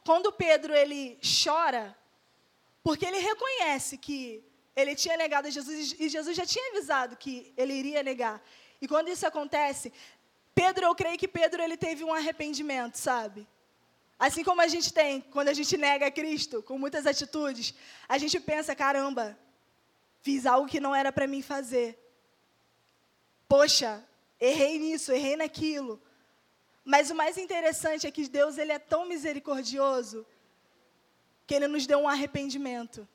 Quando 0.03 0.31
Pedro 0.31 0.73
ele 0.73 1.19
chora, 1.43 1.95
porque 2.83 3.05
ele 3.05 3.19
reconhece 3.19 3.97
que 3.97 4.43
ele 4.75 4.95
tinha 4.95 5.17
negado 5.17 5.47
a 5.47 5.51
Jesus 5.51 5.95
e 5.99 6.09
Jesus 6.09 6.35
já 6.35 6.45
tinha 6.45 6.69
avisado 6.71 7.15
que 7.15 7.53
ele 7.55 7.73
iria 7.73 8.01
negar. 8.01 8.41
E 8.81 8.87
quando 8.87 9.09
isso 9.09 9.27
acontece, 9.27 9.93
Pedro, 10.55 10.85
eu 10.85 10.95
creio 10.95 11.17
que 11.17 11.27
Pedro 11.27 11.61
ele 11.61 11.77
teve 11.77 12.03
um 12.03 12.13
arrependimento, 12.13 12.95
sabe? 12.95 13.47
Assim 14.17 14.43
como 14.43 14.61
a 14.61 14.67
gente 14.67 14.93
tem 14.93 15.21
quando 15.21 15.49
a 15.49 15.53
gente 15.53 15.77
nega 15.77 16.09
Cristo 16.09 16.63
com 16.63 16.77
muitas 16.77 17.05
atitudes, 17.05 17.73
a 18.07 18.17
gente 18.17 18.39
pensa, 18.39 18.75
caramba, 18.75 19.37
fiz 20.21 20.45
algo 20.45 20.67
que 20.67 20.79
não 20.79 20.95
era 20.95 21.11
para 21.11 21.27
mim 21.27 21.41
fazer. 21.41 22.00
Poxa, 23.51 24.01
errei 24.39 24.79
nisso, 24.79 25.11
errei 25.11 25.35
naquilo. 25.35 26.01
Mas 26.85 27.11
o 27.11 27.15
mais 27.15 27.37
interessante 27.37 28.07
é 28.07 28.11
que 28.11 28.25
Deus 28.29 28.57
ele 28.57 28.71
é 28.71 28.79
tão 28.79 29.03
misericordioso 29.05 30.25
que 31.45 31.55
ele 31.55 31.67
nos 31.67 31.85
deu 31.85 31.99
um 31.99 32.07
arrependimento. 32.07 33.05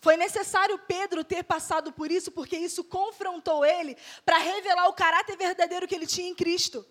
Foi 0.00 0.16
necessário 0.16 0.78
Pedro 0.78 1.22
ter 1.22 1.42
passado 1.44 1.92
por 1.92 2.10
isso, 2.10 2.32
porque 2.32 2.56
isso 2.56 2.82
confrontou 2.82 3.62
ele 3.62 3.94
para 4.24 4.38
revelar 4.38 4.88
o 4.88 4.94
caráter 4.94 5.36
verdadeiro 5.36 5.86
que 5.86 5.94
ele 5.94 6.06
tinha 6.06 6.30
em 6.30 6.34
Cristo. 6.34 6.86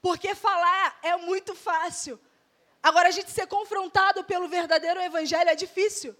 Porque 0.00 0.36
falar 0.36 1.00
é 1.02 1.16
muito 1.16 1.52
fácil. 1.52 2.16
Agora, 2.80 3.08
a 3.08 3.10
gente 3.10 3.32
ser 3.32 3.48
confrontado 3.48 4.22
pelo 4.22 4.46
verdadeiro 4.46 5.00
evangelho 5.00 5.50
é 5.50 5.56
difícil. 5.56 6.14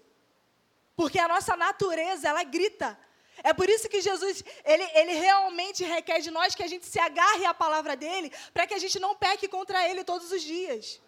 Porque 0.93 1.17
a 1.17 1.29
nossa 1.29 1.55
natureza, 1.55 2.27
ela 2.27 2.43
grita. 2.43 2.99
É 3.43 3.53
por 3.53 3.69
isso 3.69 3.89
que 3.89 4.01
Jesus, 4.01 4.43
ele, 4.63 4.83
ele 4.93 5.13
realmente 5.13 5.83
requer 5.83 6.19
de 6.19 6.31
nós 6.31 6.55
que 6.55 6.63
a 6.63 6.67
gente 6.67 6.85
se 6.85 6.99
agarre 6.99 7.45
à 7.45 7.53
palavra 7.53 7.95
dele, 7.95 8.31
para 8.53 8.65
que 8.67 8.73
a 8.73 8.79
gente 8.79 8.99
não 8.99 9.15
peque 9.15 9.47
contra 9.47 9.87
ele 9.87 10.03
todos 10.03 10.31
os 10.31 10.41
dias. 10.41 11.01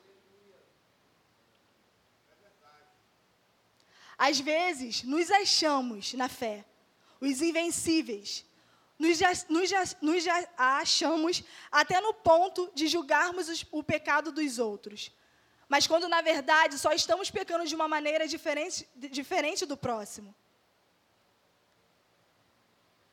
Às 4.17 4.39
vezes, 4.39 5.03
nos 5.03 5.31
achamos 5.31 6.13
na 6.13 6.27
fé, 6.27 6.65
os 7.21 7.41
invencíveis. 7.41 8.45
Nos, 8.97 9.17
nos, 9.47 9.95
nos 10.01 10.23
achamos 10.57 11.41
até 11.71 12.01
no 12.01 12.13
ponto 12.13 12.69
de 12.75 12.89
julgarmos 12.89 13.47
os, 13.47 13.65
o 13.71 13.81
pecado 13.81 14.29
dos 14.29 14.59
outros. 14.59 15.09
Mas 15.69 15.87
quando, 15.87 16.09
na 16.09 16.21
verdade, 16.21 16.77
só 16.77 16.91
estamos 16.91 17.31
pecando 17.31 17.65
de 17.65 17.75
uma 17.75 17.87
maneira 17.87 18.27
diferente, 18.27 18.85
diferente 18.95 19.65
do 19.65 19.77
próximo. 19.77 20.35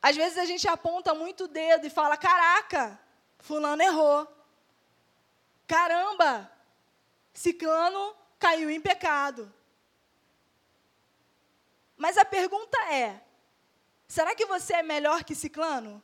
Às 0.09 0.15
vezes 0.15 0.39
a 0.39 0.45
gente 0.45 0.69
aponta 0.69 1.13
muito 1.15 1.45
o 1.45 1.49
dedo 1.49 1.85
e 1.85 1.91
fala: 1.91 2.17
caraca, 2.17 2.97
Fulano 3.41 3.83
errou. 3.83 4.25
Caramba, 5.67 6.49
Ciclano 7.35 8.15
caiu 8.39 8.71
em 8.71 8.81
pecado. 8.81 9.53
Mas 11.97 12.17
a 12.17 12.25
pergunta 12.25 12.79
é: 12.95 13.21
será 14.07 14.33
que 14.33 14.47
você 14.47 14.75
é 14.75 14.83
melhor 14.85 15.25
que 15.25 15.35
Ciclano? 15.35 16.01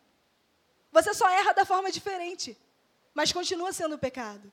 Você 0.91 1.15
só 1.15 1.31
erra 1.31 1.53
da 1.53 1.65
forma 1.65 1.93
diferente, 1.93 2.59
mas 3.15 3.33
continua 3.33 3.73
sendo 3.73 3.97
pecado. 3.97 4.53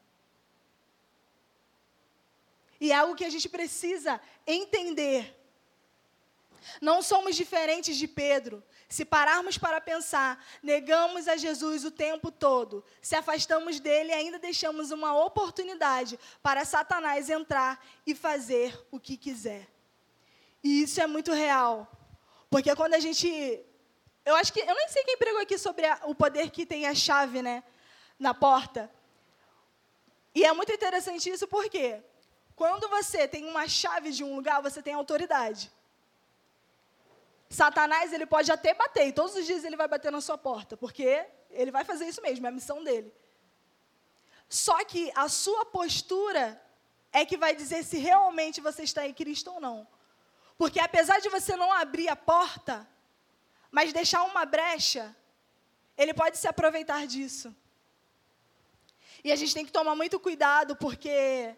E 2.79 2.91
é 2.91 2.95
algo 2.95 3.15
que 3.15 3.25
a 3.25 3.31
gente 3.31 3.49
precisa 3.49 4.21
entender. 4.45 5.38
Não 6.81 7.01
somos 7.01 7.35
diferentes 7.35 7.97
de 7.97 8.07
Pedro. 8.07 8.63
Se 8.87 9.05
pararmos 9.05 9.57
para 9.57 9.79
pensar, 9.79 10.43
negamos 10.63 11.27
a 11.27 11.37
Jesus 11.37 11.85
o 11.85 11.91
tempo 11.91 12.31
todo, 12.31 12.83
se 13.01 13.15
afastamos 13.15 13.79
dele 13.79 14.09
e 14.09 14.13
ainda 14.13 14.39
deixamos 14.39 14.91
uma 14.91 15.13
oportunidade 15.23 16.19
para 16.41 16.65
Satanás 16.65 17.29
entrar 17.29 17.85
e 18.05 18.15
fazer 18.15 18.79
o 18.89 18.99
que 18.99 19.15
quiser. 19.15 19.67
E 20.63 20.83
isso 20.83 20.99
é 20.99 21.07
muito 21.07 21.31
real. 21.31 21.87
Porque 22.49 22.75
quando 22.75 22.95
a 22.95 22.99
gente. 22.99 23.63
Eu 24.25 24.35
acho 24.35 24.51
que. 24.51 24.59
Eu 24.59 24.75
nem 24.75 24.87
sei 24.89 25.03
quem 25.03 25.17
pregou 25.17 25.41
aqui 25.41 25.57
sobre 25.57 25.85
a, 25.85 26.01
o 26.05 26.15
poder 26.15 26.49
que 26.49 26.65
tem 26.65 26.87
a 26.87 26.95
chave, 26.95 27.41
né? 27.41 27.63
Na 28.17 28.33
porta. 28.33 28.91
E 30.33 30.43
é 30.43 30.51
muito 30.53 30.71
interessante 30.71 31.29
isso 31.29 31.47
porque 31.47 32.01
quando 32.55 32.89
você 32.89 33.27
tem 33.27 33.45
uma 33.45 33.67
chave 33.67 34.11
de 34.11 34.23
um 34.23 34.35
lugar, 34.35 34.61
você 34.61 34.81
tem 34.81 34.93
autoridade. 34.93 35.71
Satanás, 37.49 38.13
ele 38.13 38.27
pode 38.27 38.51
até 38.51 38.73
bater, 38.75 39.07
e 39.07 39.11
todos 39.11 39.35
os 39.35 39.45
dias 39.45 39.63
ele 39.63 39.75
vai 39.75 39.87
bater 39.87 40.11
na 40.11 40.21
sua 40.21 40.37
porta, 40.37 40.77
porque 40.77 41.25
ele 41.49 41.71
vai 41.71 41.83
fazer 41.83 42.05
isso 42.05 42.21
mesmo, 42.21 42.45
é 42.45 42.49
a 42.49 42.51
missão 42.51 42.83
dele. 42.83 43.11
Só 44.47 44.83
que 44.85 45.11
a 45.15 45.27
sua 45.27 45.65
postura 45.65 46.61
é 47.11 47.25
que 47.25 47.37
vai 47.37 47.55
dizer 47.55 47.83
se 47.83 47.97
realmente 47.97 48.61
você 48.61 48.83
está 48.83 49.07
em 49.07 49.13
Cristo 49.13 49.51
ou 49.51 49.59
não. 49.59 49.87
Porque 50.57 50.79
apesar 50.79 51.19
de 51.19 51.29
você 51.29 51.55
não 51.55 51.73
abrir 51.73 52.07
a 52.07 52.15
porta, 52.15 52.87
mas 53.71 53.93
deixar 53.93 54.23
uma 54.23 54.45
brecha, 54.45 55.15
ele 55.97 56.13
pode 56.13 56.37
se 56.37 56.47
aproveitar 56.47 57.07
disso. 57.07 57.55
E 59.23 59.31
a 59.31 59.35
gente 59.35 59.53
tem 59.53 59.65
que 59.65 59.71
tomar 59.71 59.95
muito 59.95 60.19
cuidado, 60.19 60.75
porque 60.75 61.55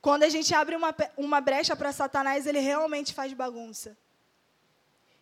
quando 0.00 0.22
a 0.22 0.28
gente 0.28 0.54
abre 0.54 0.76
uma, 0.76 0.94
uma 1.16 1.40
brecha 1.40 1.76
para 1.76 1.92
Satanás, 1.92 2.46
ele 2.46 2.58
realmente 2.58 3.12
faz 3.12 3.32
bagunça. 3.32 3.96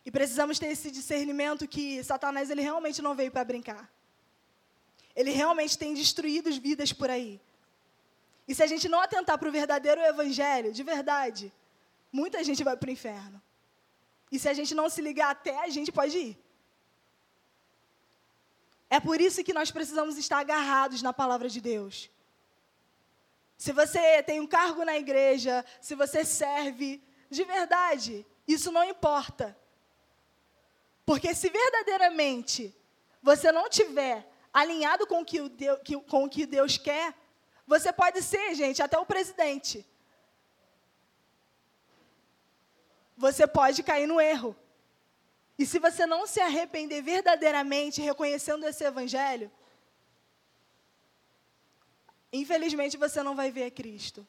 E 0.07 0.11
precisamos 0.17 0.57
ter 0.57 0.67
esse 0.67 0.89
discernimento 0.89 1.67
que 1.67 2.01
Satanás 2.01 2.49
ele 2.49 2.61
realmente 2.61 3.01
não 3.01 3.13
veio 3.13 3.29
para 3.29 3.43
brincar. 3.43 3.91
Ele 5.13 5.31
realmente 5.31 5.77
tem 5.77 5.93
destruído 5.93 6.49
vidas 6.61 6.93
por 6.93 7.09
aí. 7.09 7.41
E 8.47 8.55
se 8.55 8.63
a 8.63 8.67
gente 8.67 8.87
não 8.87 9.01
atentar 9.01 9.37
para 9.37 9.49
o 9.49 9.51
verdadeiro 9.51 9.99
evangelho, 9.99 10.71
de 10.71 10.81
verdade, 10.81 11.51
muita 12.09 12.41
gente 12.41 12.63
vai 12.63 12.77
para 12.77 12.87
o 12.87 12.93
inferno. 12.93 13.41
E 14.31 14.39
se 14.39 14.47
a 14.47 14.53
gente 14.53 14.73
não 14.73 14.89
se 14.89 15.01
ligar 15.01 15.29
até, 15.31 15.59
a 15.59 15.67
gente 15.67 15.91
pode 15.91 16.17
ir. 16.17 16.39
É 18.89 19.01
por 19.01 19.19
isso 19.19 19.43
que 19.43 19.51
nós 19.51 19.71
precisamos 19.71 20.17
estar 20.17 20.39
agarrados 20.39 21.01
na 21.01 21.11
palavra 21.11 21.49
de 21.49 21.59
Deus. 21.59 22.09
Se 23.57 23.73
você 23.73 24.23
tem 24.23 24.39
um 24.39 24.47
cargo 24.47 24.85
na 24.85 24.97
igreja, 24.97 25.65
se 25.81 25.95
você 25.95 26.23
serve, 26.23 27.03
de 27.29 27.43
verdade, 27.43 28.25
isso 28.47 28.71
não 28.71 28.85
importa. 28.85 29.66
Porque 31.07 31.33
se 31.33 31.49
verdadeiramente 31.49 32.61
você 33.29 33.51
não 33.51 33.67
tiver 33.67 34.17
alinhado 34.53 35.07
com 35.07 35.21
o 35.21 35.25
que, 35.25 35.39
Deus, 35.49 35.79
com 36.07 36.25
o 36.25 36.29
que 36.29 36.45
Deus 36.45 36.77
quer, 36.77 37.15
você 37.65 37.91
pode 37.91 38.21
ser, 38.21 38.53
gente, 38.53 38.83
até 38.83 38.99
o 38.99 39.05
presidente. 39.13 39.83
você 43.17 43.47
pode 43.47 43.81
cair 43.81 44.05
no 44.05 44.21
erro. 44.21 44.55
E 45.57 45.65
se 45.65 45.79
você 45.79 46.05
não 46.05 46.27
se 46.27 46.39
arrepender 46.39 47.01
verdadeiramente, 47.01 47.99
reconhecendo 47.99 48.63
esse 48.65 48.83
evangelho, 48.83 49.51
infelizmente 52.31 52.95
você 52.95 53.23
não 53.23 53.35
vai 53.35 53.49
ver 53.49 53.71
Cristo. 53.71 54.25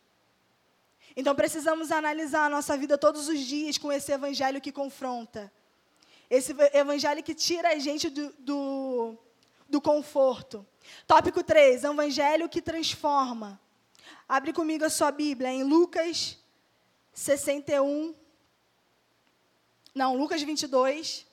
Então 1.15 1.35
precisamos 1.35 1.93
analisar 1.93 2.47
a 2.47 2.49
nossa 2.49 2.77
vida 2.79 2.97
todos 2.97 3.29
os 3.29 3.41
dias 3.41 3.77
com 3.77 3.93
esse 3.93 4.11
evangelho 4.11 4.61
que 4.61 4.73
confronta. 4.73 5.53
Esse 6.31 6.55
evangelho 6.73 7.23
que 7.23 7.35
tira 7.35 7.71
a 7.71 7.79
gente 7.79 8.11
do, 8.11 8.35
do, 8.39 9.17
do 9.69 9.81
conforto. 9.81 10.67
Tópico 11.07 11.43
3, 11.43 11.85
evangelho 11.85 12.49
que 12.49 12.61
transforma. 12.61 13.61
Abre 14.29 14.53
comigo 14.53 14.85
a 14.85 14.91
sua 14.91 15.11
Bíblia 15.11 15.51
em 15.51 15.63
Lucas 15.63 16.39
61, 17.13 18.15
não, 19.95 20.17
Lucas 20.17 20.41
22, 20.41 21.27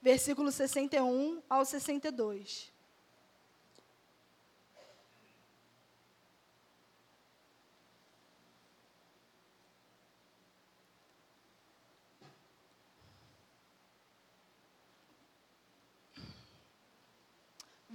versículo 0.00 0.52
61 0.52 1.42
ao 1.50 1.64
62. 1.64 2.70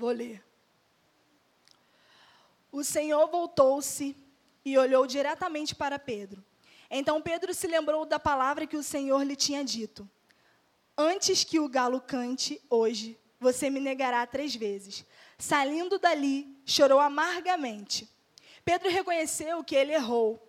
Vou 0.04 0.12
ler. 0.12 0.44
O 2.70 2.84
Senhor 2.84 3.26
voltou-se 3.28 4.18
e 4.66 4.78
olhou 4.78 5.08
diretamente 5.08 5.74
para 5.74 5.98
Pedro. 5.98 6.44
Então 6.92 7.22
Pedro 7.22 7.54
se 7.54 7.68
lembrou 7.68 8.06
da 8.06 8.20
palavra 8.20 8.68
que 8.68 8.76
o 8.76 8.84
Senhor 8.84 9.24
lhe 9.24 9.38
tinha 9.38 9.64
dito: 9.64 10.06
Antes 10.98 11.46
que 11.46 11.58
o 11.58 11.70
galo 11.70 12.02
cante 12.02 12.62
hoje, 12.70 13.18
você 13.40 13.70
me 13.70 13.80
negará 13.80 14.28
três 14.28 14.54
vezes. 14.54 15.06
Saindo 15.38 15.98
dali, 15.98 16.54
chorou 16.66 17.00
amargamente. 17.00 18.06
Pedro 18.66 18.90
reconheceu 18.90 19.64
que 19.64 19.74
ele 19.74 19.94
errou. 19.94 20.46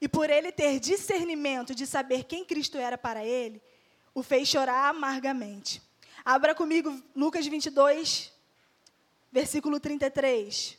E 0.00 0.06
por 0.06 0.30
ele 0.30 0.52
ter 0.52 0.78
discernimento 0.78 1.74
de 1.74 1.88
saber 1.88 2.22
quem 2.22 2.44
Cristo 2.44 2.78
era 2.78 2.96
para 2.96 3.24
ele, 3.24 3.60
o 4.14 4.22
fez 4.22 4.46
chorar 4.46 4.90
amargamente. 4.90 5.82
Abra 6.24 6.54
comigo 6.54 7.02
Lucas 7.16 7.44
22, 7.48 8.32
versículo 9.32 9.80
33. 9.80 10.78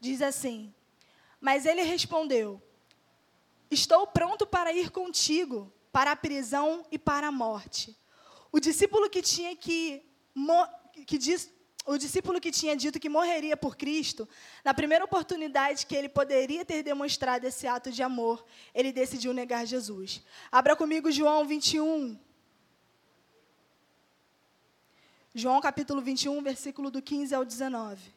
Diz 0.00 0.20
assim: 0.20 0.74
Mas 1.40 1.64
ele 1.64 1.82
respondeu: 1.82 2.60
Estou 3.70 4.04
pronto 4.08 4.44
para 4.44 4.72
ir 4.72 4.90
contigo 4.90 5.72
para 5.92 6.10
a 6.10 6.16
prisão 6.16 6.84
e 6.90 6.98
para 6.98 7.28
a 7.28 7.32
morte. 7.32 7.96
O 8.50 8.58
discípulo 8.58 9.08
que 9.08 9.22
tinha 9.22 9.54
que, 9.54 10.04
que, 11.06 11.16
diz, 11.16 11.51
o 11.84 11.98
discípulo 11.98 12.40
que 12.40 12.52
tinha 12.52 12.76
dito 12.76 13.00
que 13.00 13.08
morreria 13.08 13.56
por 13.56 13.76
Cristo, 13.76 14.28
na 14.64 14.72
primeira 14.72 15.04
oportunidade 15.04 15.84
que 15.86 15.96
ele 15.96 16.08
poderia 16.08 16.64
ter 16.64 16.82
demonstrado 16.82 17.44
esse 17.46 17.66
ato 17.66 17.90
de 17.90 18.02
amor, 18.02 18.44
ele 18.74 18.92
decidiu 18.92 19.32
negar 19.32 19.66
Jesus. 19.66 20.22
Abra 20.50 20.76
comigo 20.76 21.10
João 21.10 21.44
21. 21.44 22.18
João 25.34 25.60
capítulo 25.60 26.00
21, 26.00 26.42
versículo 26.42 26.90
do 26.90 27.00
15 27.00 27.34
ao 27.34 27.44
19. 27.44 28.12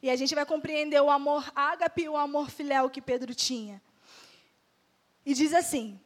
E 0.00 0.10
a 0.10 0.16
gente 0.16 0.34
vai 0.34 0.46
compreender 0.46 1.00
o 1.00 1.10
amor 1.10 1.50
ágape 1.54 2.02
e 2.02 2.08
o 2.08 2.16
amor 2.16 2.50
filéu 2.50 2.88
que 2.88 3.00
Pedro 3.00 3.34
tinha. 3.34 3.82
E 5.26 5.34
diz 5.34 5.52
assim: 5.52 6.00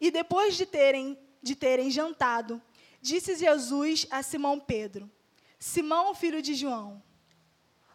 E 0.00 0.10
depois 0.10 0.56
de 0.56 0.64
terem, 0.64 1.18
de 1.42 1.54
terem 1.54 1.90
jantado, 1.90 2.60
disse 3.02 3.36
Jesus 3.36 4.06
a 4.10 4.22
Simão 4.22 4.58
Pedro: 4.58 5.10
Simão, 5.58 6.14
filho 6.14 6.40
de 6.40 6.54
João, 6.54 7.02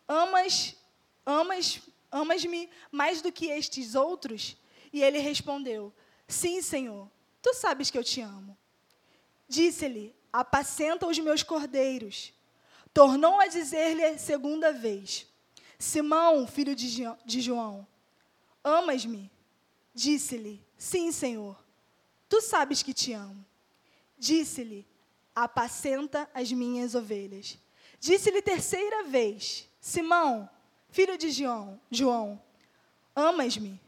amas, 0.07 0.75
amas, 1.25 1.81
amas-me 2.11 2.69
mais 2.91 3.23
do 3.23 3.31
que 3.31 3.47
estes 3.47 3.95
outros? 3.95 4.55
E 4.93 5.01
ele 5.01 5.17
respondeu: 5.17 5.91
Sim, 6.27 6.61
Senhor, 6.61 7.09
tu 7.41 7.55
sabes 7.55 7.89
que 7.89 7.97
eu 7.97 8.03
te 8.03 8.21
amo. 8.21 8.55
Disse-lhe: 9.49 10.15
Apacenta 10.31 11.07
os 11.07 11.17
meus 11.17 11.41
cordeiros. 11.41 12.33
Tornou 12.93 13.39
a 13.39 13.47
dizer-lhe 13.47 14.19
segunda 14.19 14.71
vez: 14.71 15.25
Simão, 15.79 16.45
filho 16.45 16.75
de 16.75 17.41
João, 17.41 17.87
amas-me? 18.63 19.31
Disse-lhe: 19.91 20.66
Sim, 20.77 21.11
Senhor, 21.11 21.57
tu 22.29 22.41
sabes 22.41 22.83
que 22.83 22.93
te 22.93 23.13
amo. 23.13 23.45
Disse-lhe: 24.17 24.85
Apacenta 25.35 26.29
as 26.33 26.51
minhas 26.51 26.95
ovelhas. 26.95 27.57
Disse-lhe 27.99 28.41
terceira 28.41 29.03
vez: 29.03 29.67
Simão, 29.79 30.49
filho 30.89 31.17
de 31.17 31.31
João, 31.31 31.79
João 31.89 32.41
amas-me? 33.17 33.81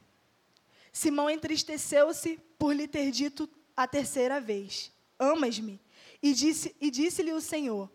Simão 0.91 1.29
entristeceu-se 1.29 2.39
por 2.57 2.75
lhe 2.75 2.87
ter 2.87 3.11
dito 3.11 3.47
a 3.77 3.87
terceira 3.87 4.41
vez: 4.41 4.91
Amas-me? 5.19 5.79
E 6.21 6.33
disse-lhe 6.33 6.75
e 6.81 6.89
disse 6.89 7.21
o 7.31 7.39
Senhor: 7.39 7.89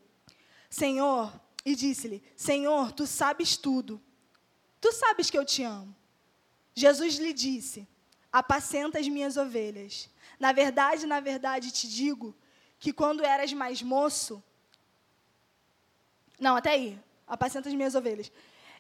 Senhor, 0.71 1.41
e 1.65 1.75
disse-lhe: 1.75 2.23
Senhor, 2.37 2.93
tu 2.93 3.07
sabes 3.07 3.57
tudo. 3.57 4.01
Tu 4.81 4.93
sabes 4.93 5.31
que 5.31 5.39
eu 5.39 5.45
te 5.45 5.63
amo. 5.63 5.95
Jesus 6.75 7.17
lhe 7.17 7.33
disse: 7.33 7.89
apacenta 8.35 8.99
as 8.99 9.07
minhas 9.07 9.37
ovelhas. 9.37 10.11
Na 10.41 10.51
verdade, 10.51 11.07
na 11.07 11.21
verdade 11.21 11.71
te 11.71 11.87
digo 11.87 12.35
que 12.81 12.93
quando 12.93 13.25
eras 13.25 13.53
mais 13.53 13.81
moço. 13.81 14.43
Não, 16.41 16.57
até 16.57 16.71
aí. 16.71 16.99
Apacenta 17.29 17.69
as 17.69 17.75
minhas 17.77 17.95
ovelhas. 17.95 18.33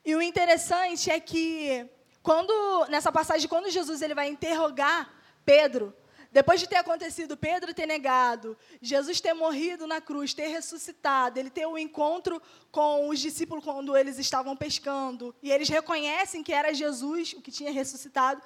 E 0.05 0.17
o 0.17 0.21
interessante 0.21 1.09
é 1.09 1.21
que 1.21 1.89
quando 2.21 2.53
nessa 2.89 3.13
passagem 3.13 3.49
quando 3.49 3.71
Jesus 3.71 4.03
ele 4.03 4.13
vai 4.13 4.29
interrogar 4.29 5.09
Pedro, 5.45 5.95
depois 6.33 6.59
de 6.59 6.69
ter 6.69 6.79
acontecido 6.79 7.37
Pedro 7.37 7.73
ter 7.73 7.87
negado, 7.87 8.59
Jesus 8.83 9.21
ter 9.21 9.35
morrido 9.35 9.87
na 9.87 10.01
cruz, 10.01 10.35
ter 10.35 10.49
ressuscitado, 10.49 11.39
ele 11.39 11.49
ter 11.49 11.65
o 11.65 11.75
um 11.75 11.79
encontro 11.79 12.43
com 12.73 13.09
os 13.09 13.21
discípulos 13.21 13.63
quando 13.63 13.97
eles 13.97 14.19
estavam 14.19 14.57
pescando, 14.57 15.33
e 15.41 15.53
eles 15.53 15.69
reconhecem 15.69 16.43
que 16.43 16.53
era 16.53 16.75
Jesus 16.75 17.35
o 17.35 17.41
que 17.41 17.53
tinha 17.53 17.71
ressuscitado 17.71 18.43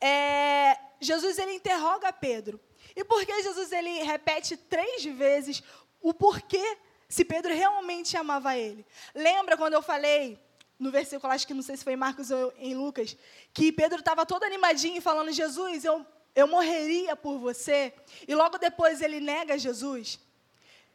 é, 0.00 0.78
Jesus 1.00 1.38
ele 1.38 1.52
interroga 1.54 2.12
Pedro. 2.12 2.60
E 2.96 3.04
por 3.04 3.24
que 3.24 3.42
Jesus 3.42 3.72
ele 3.72 4.02
repete 4.02 4.56
três 4.56 5.04
vezes 5.04 5.62
o 6.00 6.12
porquê 6.12 6.78
se 7.08 7.24
Pedro 7.24 7.52
realmente 7.52 8.16
amava 8.16 8.56
ele? 8.56 8.86
Lembra 9.14 9.56
quando 9.56 9.74
eu 9.74 9.82
falei 9.82 10.38
no 10.78 10.90
versículo, 10.90 11.32
acho 11.32 11.46
que 11.46 11.54
não 11.54 11.62
sei 11.62 11.76
se 11.76 11.84
foi 11.84 11.94
em 11.94 11.96
Marcos 11.96 12.30
ou 12.30 12.52
em 12.58 12.74
Lucas, 12.74 13.16
que 13.52 13.72
Pedro 13.72 14.00
estava 14.00 14.26
todo 14.26 14.44
animadinho 14.44 15.00
falando: 15.00 15.32
Jesus, 15.32 15.84
eu, 15.84 16.04
eu 16.34 16.46
morreria 16.46 17.16
por 17.16 17.38
você. 17.38 17.92
E 18.26 18.34
logo 18.34 18.58
depois 18.58 19.00
ele 19.00 19.20
nega 19.20 19.58
Jesus. 19.58 20.18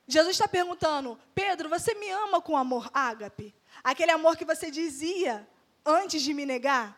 Jesus 0.08 0.36
está 0.36 0.48
perguntando: 0.48 1.20
Pedro, 1.34 1.70
você 1.70 1.94
me 1.96 2.10
ama 2.10 2.42
com 2.42 2.58
amor 2.58 2.90
ágape? 2.94 3.54
Aquele 3.84 4.12
amor 4.12 4.36
que 4.36 4.46
você 4.46 4.70
dizia 4.70 5.48
antes 5.86 6.22
de 6.22 6.34
me 6.34 6.46
negar? 6.46 6.98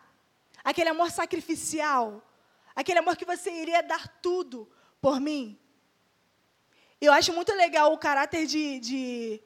Aquele 0.64 0.90
amor 0.90 1.10
sacrificial, 1.10 2.22
aquele 2.74 2.98
amor 2.98 3.16
que 3.16 3.24
você 3.24 3.50
iria 3.50 3.82
dar 3.82 4.08
tudo 4.20 4.70
por 5.00 5.20
mim. 5.20 5.58
Eu 7.00 7.12
acho 7.12 7.32
muito 7.32 7.52
legal 7.54 7.92
o 7.92 7.98
caráter 7.98 8.46
de, 8.46 8.78
de 8.78 9.42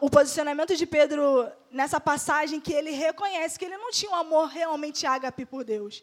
o 0.00 0.10
posicionamento 0.10 0.76
de 0.76 0.86
Pedro 0.86 1.50
nessa 1.70 2.00
passagem 2.00 2.60
que 2.60 2.72
ele 2.72 2.90
reconhece 2.90 3.58
que 3.58 3.64
ele 3.64 3.76
não 3.76 3.90
tinha 3.90 4.10
um 4.10 4.14
amor 4.14 4.48
realmente 4.48 5.06
ágape 5.06 5.46
por 5.46 5.64
Deus. 5.64 6.02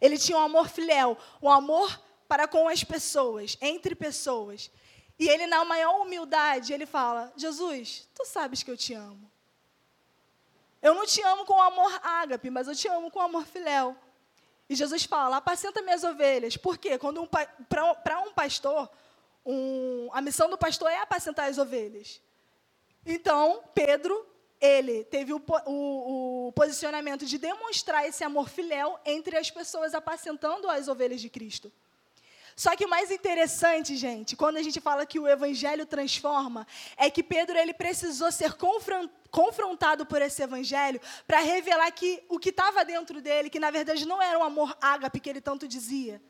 Ele 0.00 0.16
tinha 0.16 0.38
um 0.38 0.42
amor 0.42 0.68
filéu, 0.68 1.18
um 1.42 1.50
amor 1.50 2.00
para 2.28 2.46
com 2.46 2.68
as 2.68 2.84
pessoas, 2.84 3.58
entre 3.60 3.94
pessoas. 3.94 4.70
E 5.18 5.28
ele, 5.28 5.46
na 5.46 5.64
maior 5.64 6.00
humildade, 6.00 6.72
ele 6.72 6.86
fala: 6.86 7.32
Jesus, 7.36 8.08
tu 8.14 8.24
sabes 8.24 8.62
que 8.62 8.70
eu 8.70 8.76
te 8.76 8.94
amo. 8.94 9.30
Eu 10.80 10.94
não 10.94 11.04
te 11.06 11.20
amo 11.22 11.44
com 11.44 11.60
amor 11.60 12.00
ágape, 12.02 12.50
mas 12.50 12.68
eu 12.68 12.74
te 12.74 12.88
amo 12.88 13.10
com 13.10 13.20
amor 13.20 13.46
filéu. 13.46 13.96
E 14.68 14.74
Jesus 14.74 15.04
fala: 15.04 15.38
apacenta 15.38 15.82
minhas 15.82 16.04
ovelhas. 16.04 16.56
Por 16.56 16.78
quê? 16.78 16.98
Quando 16.98 17.22
um, 17.22 17.26
para 17.26 18.20
um 18.20 18.32
pastor, 18.32 18.88
um, 19.44 20.08
a 20.12 20.20
missão 20.20 20.48
do 20.50 20.58
pastor 20.58 20.90
é 20.90 21.00
apacentar 21.00 21.48
as 21.48 21.58
ovelhas. 21.58 22.20
Então, 23.04 23.62
Pedro, 23.74 24.26
ele 24.60 25.04
teve 25.04 25.32
o, 25.32 25.42
o, 25.66 26.48
o 26.48 26.52
posicionamento 26.52 27.24
de 27.24 27.38
demonstrar 27.38 28.06
esse 28.06 28.22
amor 28.22 28.48
filéu 28.48 28.98
entre 29.04 29.36
as 29.36 29.50
pessoas 29.50 29.94
apacentando 29.94 30.68
as 30.68 30.88
ovelhas 30.88 31.20
de 31.20 31.30
Cristo. 31.30 31.72
Só 32.58 32.74
que 32.74 32.84
o 32.84 32.88
mais 32.88 33.08
interessante, 33.12 33.94
gente, 33.94 34.34
quando 34.34 34.56
a 34.56 34.62
gente 34.62 34.80
fala 34.80 35.06
que 35.06 35.20
o 35.20 35.28
evangelho 35.28 35.86
transforma, 35.86 36.66
é 36.96 37.08
que 37.08 37.22
Pedro 37.22 37.56
ele 37.56 37.72
precisou 37.72 38.32
ser 38.32 38.54
confrontado 39.30 40.04
por 40.04 40.20
esse 40.20 40.42
evangelho 40.42 41.00
para 41.24 41.38
revelar 41.38 41.88
que 41.92 42.20
o 42.28 42.36
que 42.36 42.48
estava 42.48 42.84
dentro 42.84 43.22
dele, 43.22 43.48
que 43.48 43.60
na 43.60 43.70
verdade 43.70 44.04
não 44.04 44.20
era 44.20 44.36
um 44.36 44.42
amor 44.42 44.76
ágape 44.80 45.20
que 45.20 45.30
ele 45.30 45.40
tanto 45.40 45.68
dizia. 45.68 46.20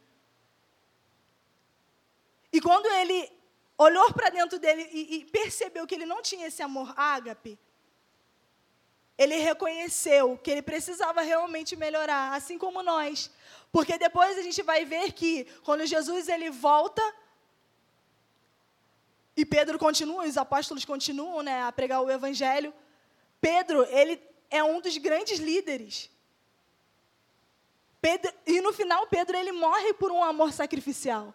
E 2.52 2.60
quando 2.60 2.84
ele 3.00 3.32
olhou 3.78 4.12
para 4.12 4.28
dentro 4.28 4.58
dele 4.58 4.86
e, 4.92 5.20
e 5.20 5.24
percebeu 5.24 5.86
que 5.86 5.94
ele 5.94 6.04
não 6.04 6.20
tinha 6.20 6.48
esse 6.48 6.62
amor 6.62 6.92
ágape, 6.94 7.58
ele 9.18 9.36
reconheceu 9.38 10.38
que 10.38 10.50
ele 10.50 10.62
precisava 10.62 11.20
realmente 11.22 11.74
melhorar, 11.74 12.34
assim 12.34 12.56
como 12.56 12.82
nós. 12.82 13.30
Porque 13.72 13.98
depois 13.98 14.38
a 14.38 14.42
gente 14.42 14.62
vai 14.62 14.84
ver 14.84 15.12
que 15.12 15.44
quando 15.64 15.84
Jesus 15.84 16.28
ele 16.28 16.50
volta 16.50 17.02
e 19.36 19.44
Pedro 19.44 19.78
continua, 19.78 20.24
os 20.24 20.36
apóstolos 20.36 20.84
continuam, 20.84 21.42
né, 21.42 21.62
a 21.62 21.70
pregar 21.70 22.00
o 22.00 22.10
evangelho. 22.10 22.72
Pedro, 23.40 23.84
ele 23.90 24.20
é 24.50 24.62
um 24.64 24.80
dos 24.80 24.96
grandes 24.98 25.38
líderes. 25.38 26.10
Pedro, 28.00 28.32
e 28.46 28.60
no 28.60 28.72
final 28.72 29.06
Pedro 29.06 29.36
ele 29.36 29.52
morre 29.52 29.92
por 29.94 30.10
um 30.10 30.24
amor 30.24 30.52
sacrificial. 30.52 31.34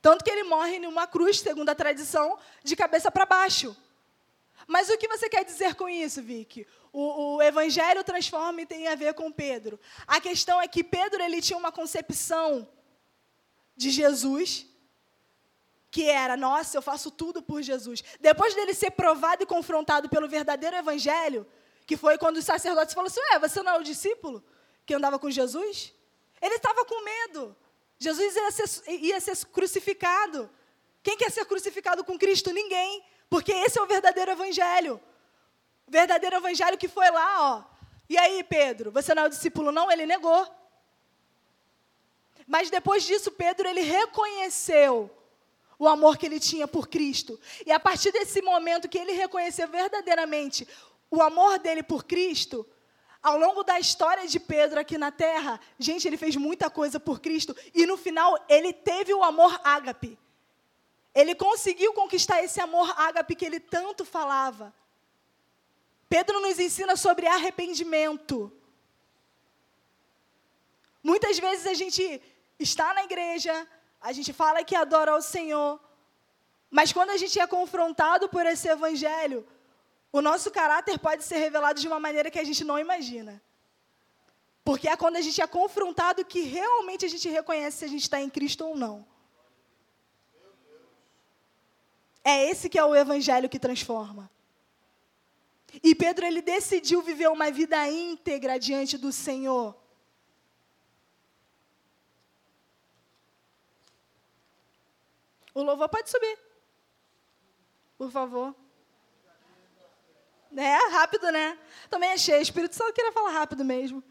Tanto 0.00 0.24
que 0.24 0.30
ele 0.30 0.44
morre 0.44 0.78
numa 0.80 1.06
cruz, 1.06 1.40
segundo 1.40 1.68
a 1.68 1.74
tradição, 1.74 2.38
de 2.62 2.74
cabeça 2.74 3.10
para 3.10 3.24
baixo. 3.24 3.76
Mas 4.66 4.88
o 4.88 4.98
que 4.98 5.08
você 5.08 5.28
quer 5.28 5.44
dizer 5.44 5.74
com 5.74 5.88
isso, 5.88 6.22
Vicky? 6.22 6.66
O, 6.92 7.36
o, 7.36 7.42
evangelho 7.42 8.04
transforma 8.04 8.60
e 8.60 8.66
tem 8.66 8.86
a 8.86 8.94
ver 8.94 9.14
com 9.14 9.32
Pedro. 9.32 9.80
A 10.06 10.20
questão 10.20 10.60
é 10.60 10.68
que 10.68 10.84
Pedro 10.84 11.22
ele 11.22 11.40
tinha 11.40 11.58
uma 11.58 11.72
concepção 11.72 12.68
de 13.74 13.90
Jesus 13.90 14.66
que 15.90 16.08
era, 16.08 16.38
nossa, 16.38 16.78
eu 16.78 16.82
faço 16.82 17.10
tudo 17.10 17.42
por 17.42 17.62
Jesus. 17.62 18.02
Depois 18.18 18.54
dele 18.54 18.72
ser 18.72 18.92
provado 18.92 19.42
e 19.42 19.46
confrontado 19.46 20.08
pelo 20.08 20.26
verdadeiro 20.26 20.74
evangelho, 20.74 21.46
que 21.86 21.98
foi 21.98 22.16
quando 22.16 22.38
os 22.38 22.46
sacerdotes 22.46 22.94
falaram 22.94 23.12
assim: 23.12 23.20
Ué, 23.32 23.38
você 23.38 23.62
não 23.62 23.72
é 23.72 23.78
o 23.78 23.82
discípulo 23.82 24.42
que 24.86 24.94
andava 24.94 25.18
com 25.18 25.30
Jesus? 25.30 25.92
Ele 26.40 26.54
estava 26.54 26.84
com 26.86 27.04
medo. 27.04 27.54
Jesus 27.98 28.34
ia 28.34 28.50
ser, 28.50 28.90
ia 28.90 29.20
ser 29.20 29.36
crucificado. 29.46 30.50
Quem 31.02 31.16
quer 31.16 31.30
ser 31.30 31.44
crucificado 31.44 32.02
com 32.04 32.18
Cristo? 32.18 32.52
Ninguém. 32.52 33.04
Porque 33.28 33.52
esse 33.52 33.78
é 33.78 33.82
o 33.82 33.86
verdadeiro 33.86 34.30
evangelho. 34.30 35.00
Verdadeiro 35.92 36.36
evangelho 36.36 36.78
que 36.78 36.88
foi 36.88 37.10
lá, 37.10 37.28
ó. 37.52 37.64
E 38.08 38.16
aí, 38.16 38.42
Pedro, 38.42 38.90
você 38.90 39.14
não 39.14 39.24
é 39.24 39.26
o 39.26 39.28
discípulo, 39.28 39.70
não? 39.70 39.92
Ele 39.92 40.06
negou. 40.06 40.42
Mas 42.46 42.70
depois 42.70 43.02
disso, 43.04 43.30
Pedro, 43.30 43.68
ele 43.68 43.82
reconheceu 43.82 45.10
o 45.78 45.86
amor 45.86 46.16
que 46.16 46.24
ele 46.24 46.40
tinha 46.40 46.66
por 46.66 46.88
Cristo. 46.88 47.38
E 47.66 47.70
a 47.70 47.78
partir 47.78 48.10
desse 48.10 48.40
momento 48.40 48.88
que 48.88 48.96
ele 48.96 49.12
reconheceu 49.12 49.68
verdadeiramente 49.68 50.66
o 51.10 51.20
amor 51.20 51.58
dele 51.58 51.82
por 51.82 52.04
Cristo, 52.04 52.66
ao 53.22 53.36
longo 53.36 53.62
da 53.62 53.78
história 53.78 54.26
de 54.26 54.40
Pedro 54.40 54.80
aqui 54.80 54.96
na 54.96 55.10
terra, 55.10 55.60
gente, 55.78 56.08
ele 56.08 56.16
fez 56.16 56.36
muita 56.36 56.70
coisa 56.70 56.98
por 56.98 57.20
Cristo 57.20 57.54
e 57.74 57.84
no 57.84 57.98
final 57.98 58.42
ele 58.48 58.72
teve 58.72 59.12
o 59.12 59.22
amor 59.22 59.60
ágape. 59.62 60.18
Ele 61.14 61.34
conseguiu 61.34 61.92
conquistar 61.92 62.42
esse 62.42 62.62
amor 62.62 62.98
ágape 62.98 63.34
que 63.34 63.44
ele 63.44 63.60
tanto 63.60 64.06
falava. 64.06 64.72
Pedro 66.12 66.40
nos 66.40 66.58
ensina 66.58 66.94
sobre 66.94 67.26
arrependimento. 67.26 68.52
Muitas 71.02 71.38
vezes 71.38 71.66
a 71.66 71.72
gente 71.72 72.02
está 72.58 72.92
na 72.92 73.04
igreja, 73.04 73.54
a 73.98 74.12
gente 74.12 74.30
fala 74.30 74.62
que 74.62 74.76
adora 74.76 75.12
ao 75.12 75.22
Senhor, 75.22 75.80
mas 76.70 76.92
quando 76.92 77.12
a 77.12 77.16
gente 77.16 77.40
é 77.40 77.46
confrontado 77.46 78.28
por 78.28 78.44
esse 78.44 78.68
evangelho, 78.68 79.40
o 80.12 80.20
nosso 80.20 80.50
caráter 80.50 80.98
pode 80.98 81.24
ser 81.24 81.38
revelado 81.38 81.80
de 81.80 81.88
uma 81.88 81.98
maneira 81.98 82.30
que 82.30 82.38
a 82.38 82.44
gente 82.44 82.62
não 82.62 82.78
imagina. 82.78 83.42
Porque 84.62 84.90
é 84.90 84.96
quando 84.98 85.16
a 85.16 85.22
gente 85.22 85.40
é 85.40 85.46
confrontado 85.46 86.26
que 86.26 86.42
realmente 86.42 87.06
a 87.06 87.08
gente 87.08 87.26
reconhece 87.30 87.78
se 87.78 87.84
a 87.86 87.88
gente 87.88 88.02
está 88.02 88.20
em 88.20 88.28
Cristo 88.28 88.66
ou 88.66 88.76
não. 88.76 89.06
É 92.22 92.50
esse 92.50 92.68
que 92.68 92.78
é 92.78 92.84
o 92.84 92.94
evangelho 92.94 93.48
que 93.48 93.58
transforma. 93.58 94.30
E 95.80 95.94
Pedro 95.94 96.26
ele 96.26 96.42
decidiu 96.42 97.00
viver 97.02 97.28
uma 97.28 97.50
vida 97.50 97.88
íntegra 97.88 98.58
diante 98.58 98.98
do 98.98 99.12
Senhor. 99.12 99.76
O 105.54 105.62
louvor 105.62 105.88
pode 105.88 106.10
subir. 106.10 106.38
Por 107.96 108.10
favor. 108.10 108.54
É, 110.56 110.88
rápido, 110.90 111.30
né? 111.30 111.58
Também 111.88 112.12
achei. 112.12 112.38
O 112.38 112.42
Espírito 112.42 112.74
Santo 112.74 112.92
queria 112.92 113.12
falar 113.12 113.30
rápido 113.30 113.64
mesmo. 113.64 114.02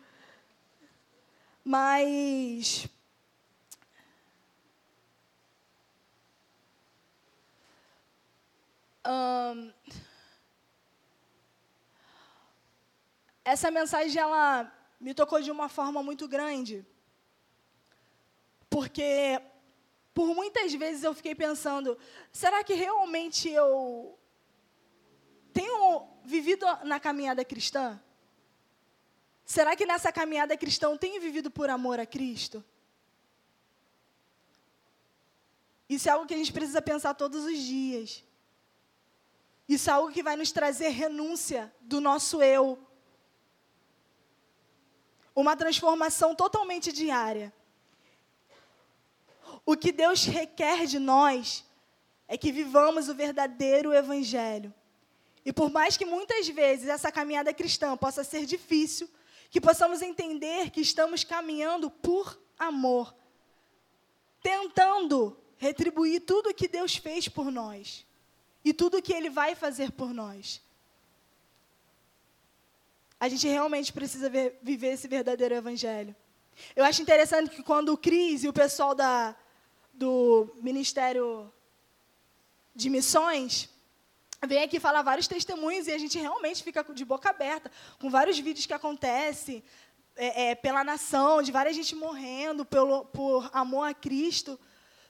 Mas. 1.64 2.88
Um, 9.06 9.74
essa 13.52 13.70
mensagem 13.70 14.18
ela 14.22 14.72
me 14.98 15.14
tocou 15.14 15.42
de 15.42 15.52
uma 15.52 15.68
forma 15.68 16.02
muito 16.02 16.26
grande, 16.26 16.86
porque 18.70 19.42
por 20.14 20.34
muitas 20.34 20.74
vezes 20.74 21.04
eu 21.04 21.14
fiquei 21.14 21.36
pensando: 21.36 21.98
será 22.32 22.64
que 22.64 22.74
realmente 22.74 23.50
eu 23.50 24.18
tenho 25.52 26.08
vivido 26.24 26.66
na 26.86 26.98
caminhada 26.98 27.44
cristã? 27.44 28.02
Será 29.44 29.76
que 29.76 29.86
nessa 29.86 30.14
caminhada 30.14 30.56
cristã 30.56 30.88
eu 30.88 30.98
tenho 30.98 31.20
vivido 31.20 31.52
por 31.52 31.70
amor 31.70 32.00
a 32.00 32.06
Cristo? 32.06 32.64
Isso 35.90 36.08
é 36.08 36.12
algo 36.14 36.26
que 36.26 36.34
a 36.34 36.38
gente 36.38 36.54
precisa 36.54 36.82
pensar 36.82 37.16
todos 37.16 37.44
os 37.44 37.58
dias. 37.58 38.24
Isso 39.68 39.90
é 39.90 39.94
algo 39.94 40.14
que 40.14 40.24
vai 40.24 40.38
nos 40.38 40.54
trazer 40.54 40.88
renúncia 40.88 41.74
do 41.82 42.00
nosso 42.00 42.42
eu. 42.42 42.88
Uma 45.36 45.56
transformação 45.56 46.36
totalmente 46.36 46.92
diária. 46.92 47.54
O 49.66 49.78
que 49.78 49.92
Deus 49.92 50.26
requer 50.26 50.86
de 50.86 51.00
nós 51.00 51.64
é 52.28 52.38
que 52.38 52.52
vivamos 52.52 53.10
o 53.10 53.16
verdadeiro 53.16 53.94
Evangelho. 53.94 54.74
E 55.46 55.52
por 55.52 55.72
mais 55.72 55.98
que 55.98 56.06
muitas 56.06 56.48
vezes 56.48 56.88
essa 56.88 57.12
caminhada 57.12 57.54
cristã 57.54 57.98
possa 57.98 58.24
ser 58.24 58.46
difícil, 58.46 59.10
que 59.50 59.60
possamos 59.60 60.02
entender 60.02 60.70
que 60.70 60.82
estamos 60.82 61.24
caminhando 61.24 61.90
por 61.90 62.40
amor, 62.58 63.14
tentando 64.42 65.38
retribuir 65.58 66.22
tudo 66.22 66.50
o 66.50 66.54
que 66.54 66.68
Deus 66.68 66.96
fez 66.96 67.28
por 67.28 67.52
nós 67.52 68.06
e 68.64 68.74
tudo 68.74 68.98
o 68.98 69.02
que 69.02 69.14
Ele 69.14 69.30
vai 69.30 69.56
fazer 69.56 69.92
por 69.92 70.14
nós. 70.14 70.62
A 73.22 73.30
gente 73.30 73.48
realmente 73.48 73.94
precisa 73.94 74.28
ver, 74.32 74.58
viver 74.64 74.94
esse 74.94 75.08
verdadeiro 75.08 75.54
evangelho. 75.54 76.16
Eu 76.76 76.84
acho 76.84 77.04
interessante 77.04 77.52
que 77.52 77.62
quando 77.62 77.90
o 77.90 77.98
Cris 77.98 78.44
e 78.44 78.48
o 78.48 78.54
pessoal 78.54 78.96
da, 78.96 79.36
do 79.94 80.52
Ministério 80.56 81.54
de 82.74 82.90
Missões 82.90 83.70
vem 84.48 84.64
aqui 84.64 84.80
falar 84.80 85.04
vários 85.04 85.28
testemunhos 85.28 85.86
e 85.86 85.92
a 85.92 86.00
gente 86.00 86.18
realmente 86.18 86.64
fica 86.64 86.84
de 86.84 87.06
boca 87.06 87.30
aberta 87.30 87.72
com 88.00 88.10
vários 88.10 88.40
vídeos 88.40 88.66
que 88.66 88.74
acontecem 88.74 89.64
é, 90.16 90.50
é, 90.50 90.56
pela 90.56 90.84
nação, 90.84 91.44
de 91.44 91.52
várias 91.52 91.76
gente 91.76 91.94
morrendo 91.94 92.66
pelo, 92.66 93.06
por 93.06 93.48
amor 93.54 93.84
a 93.88 93.94
Cristo. 93.94 94.60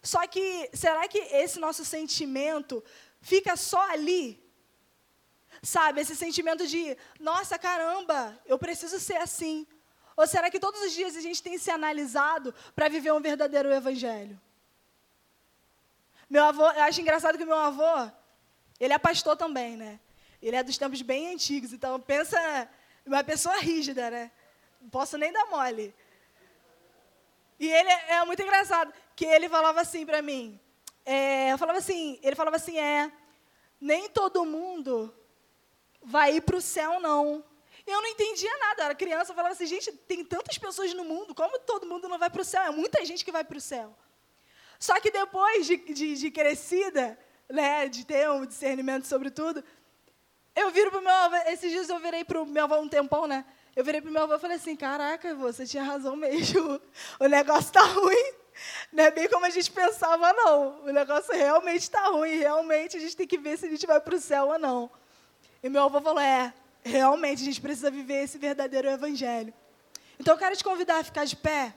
Só 0.04 0.28
que 0.28 0.70
será 0.74 1.08
que 1.08 1.18
esse 1.18 1.62
nosso 1.62 1.86
sentimento 1.86 2.84
fica 3.22 3.56
só 3.56 3.90
ali? 3.90 4.51
Sabe, 5.64 6.02
esse 6.02 6.16
sentimento 6.16 6.66
de, 6.66 6.98
nossa, 7.20 7.58
caramba, 7.60 8.40
eu 8.46 8.58
preciso 8.58 9.00
ser 9.00 9.18
assim. 9.18 9.68
Ou 10.18 10.26
será 10.26 10.50
que 10.50 10.60
todos 10.60 10.82
os 10.82 10.92
dias 10.92 11.16
a 11.16 11.22
gente 11.22 11.42
tem 11.42 11.58
se 11.58 11.70
analisado 11.70 12.54
para 12.76 12.90
viver 12.90 13.14
um 13.14 13.22
verdadeiro 13.22 13.72
evangelho? 13.72 14.40
Meu 16.28 16.44
avô, 16.46 16.64
eu 16.64 16.84
acho 16.84 17.02
engraçado 17.02 17.38
que 17.38 17.46
meu 17.46 17.58
avô, 17.58 18.10
ele 18.80 18.94
é 18.94 18.98
pastor 18.98 19.38
também, 19.38 19.78
né? 19.78 20.00
Ele 20.42 20.56
é 20.56 20.64
dos 20.64 20.78
tempos 20.78 21.02
bem 21.04 21.34
antigos, 21.34 21.72
então 21.72 22.00
pensa 22.00 22.68
uma 23.06 23.24
pessoa 23.24 23.58
rígida, 23.58 24.10
né? 24.10 24.32
Não 24.82 24.90
posso 24.90 25.18
nem 25.18 25.32
dar 25.32 25.46
mole. 25.46 25.94
E 27.60 27.68
ele 27.68 27.90
é, 27.90 28.26
muito 28.26 28.42
engraçado, 28.42 28.92
que 29.16 29.26
ele 29.26 29.48
falava 29.48 29.82
assim 29.82 30.04
para 30.08 30.24
mim, 30.24 30.60
é, 31.06 31.52
eu 31.52 31.58
falava 31.60 31.78
assim, 31.78 32.20
ele 32.24 32.36
falava 32.36 32.56
assim, 32.56 32.80
é, 32.80 33.12
nem 33.80 34.10
todo 34.10 34.44
mundo 34.44 35.14
vai 36.04 36.36
ir 36.36 36.42
para 36.42 36.56
o 36.56 36.62
céu, 36.62 37.00
não. 37.00 37.44
Eu 37.86 38.02
não 38.02 38.08
entendia 38.08 38.52
nada, 38.60 38.82
eu 38.82 38.86
era 38.86 38.96
criança, 38.96 39.32
eu 39.32 39.36
falava 39.36 39.54
assim, 39.54 39.66
gente, 39.66 39.92
tem 39.92 40.24
tantas 40.24 40.58
pessoas 40.58 40.94
no 40.94 41.04
mundo, 41.04 41.34
como 41.34 41.60
todo 41.60 41.88
mundo 41.88 42.08
não 42.08 42.18
vai 42.18 42.30
para 42.30 42.42
o 42.42 42.46
céu? 42.46 42.62
É 42.64 42.72
muita 42.72 43.04
gente 43.04 43.26
que 43.26 43.32
vai 43.32 43.44
para 43.44 43.58
o 43.58 43.62
céu. 43.62 43.96
Só 44.80 45.00
que 45.00 45.12
depois 45.12 45.66
de, 45.66 45.78
de, 45.78 46.16
de 46.16 46.32
crescida, 46.32 47.18
né, 47.50 47.88
de 47.88 48.06
ter 48.06 48.30
um 48.30 48.46
discernimento 48.46 49.06
sobre 49.06 49.30
tudo, 49.30 49.64
eu 50.56 50.70
viro 50.72 50.92
pro 50.92 51.02
meu 51.02 51.12
avô, 51.12 51.36
esses 51.48 51.72
dias 51.72 51.90
eu 51.90 52.00
virei 52.00 52.24
pro 52.24 52.46
meu 52.46 52.64
avô 52.66 52.80
um 52.80 52.88
tempão, 52.88 53.26
né? 53.26 53.46
Eu 53.76 53.84
virei 53.84 54.02
pro 54.02 54.12
meu 54.12 54.24
avô 54.24 54.36
e 54.36 54.40
falei 54.40 54.58
assim, 54.58 54.76
caraca, 54.76 55.34
você 55.36 55.66
tinha 55.66 55.84
razão 55.84 56.16
mesmo, 56.16 56.82
o 57.20 57.28
negócio 57.28 57.72
tá 57.72 57.82
ruim. 57.82 58.34
Não 58.92 59.06
é 59.06 59.12
bem 59.12 59.30
como 59.30 59.46
a 59.46 59.50
gente 59.50 59.72
pensava, 59.72 60.34
não. 60.34 60.84
O 60.84 60.92
negócio 60.92 61.34
realmente 61.34 61.84
está 61.84 62.08
ruim, 62.08 62.38
realmente 62.38 62.98
a 62.98 63.00
gente 63.00 63.16
tem 63.16 63.26
que 63.26 63.38
ver 63.38 63.58
se 63.58 63.66
a 63.66 63.70
gente 63.70 63.88
vai 63.88 64.00
para 64.00 64.16
o 64.16 64.20
céu 64.20 64.50
ou 64.50 64.60
não. 64.60 64.92
E 65.64 65.70
meu 65.70 65.84
avô 65.84 66.02
falou, 66.02 66.20
é, 66.20 66.54
realmente 66.84 67.42
a 67.42 67.46
gente 67.46 67.62
precisa 67.62 67.92
viver 67.92 68.24
esse 68.24 68.38
verdadeiro 68.38 68.90
evangelho. 68.90 69.54
Então 70.20 70.34
eu 70.34 70.38
quero 70.38 70.56
te 70.56 70.64
convidar 70.64 71.00
a 71.00 71.04
ficar 71.04 71.26
de 71.26 71.36
pé. 71.36 71.74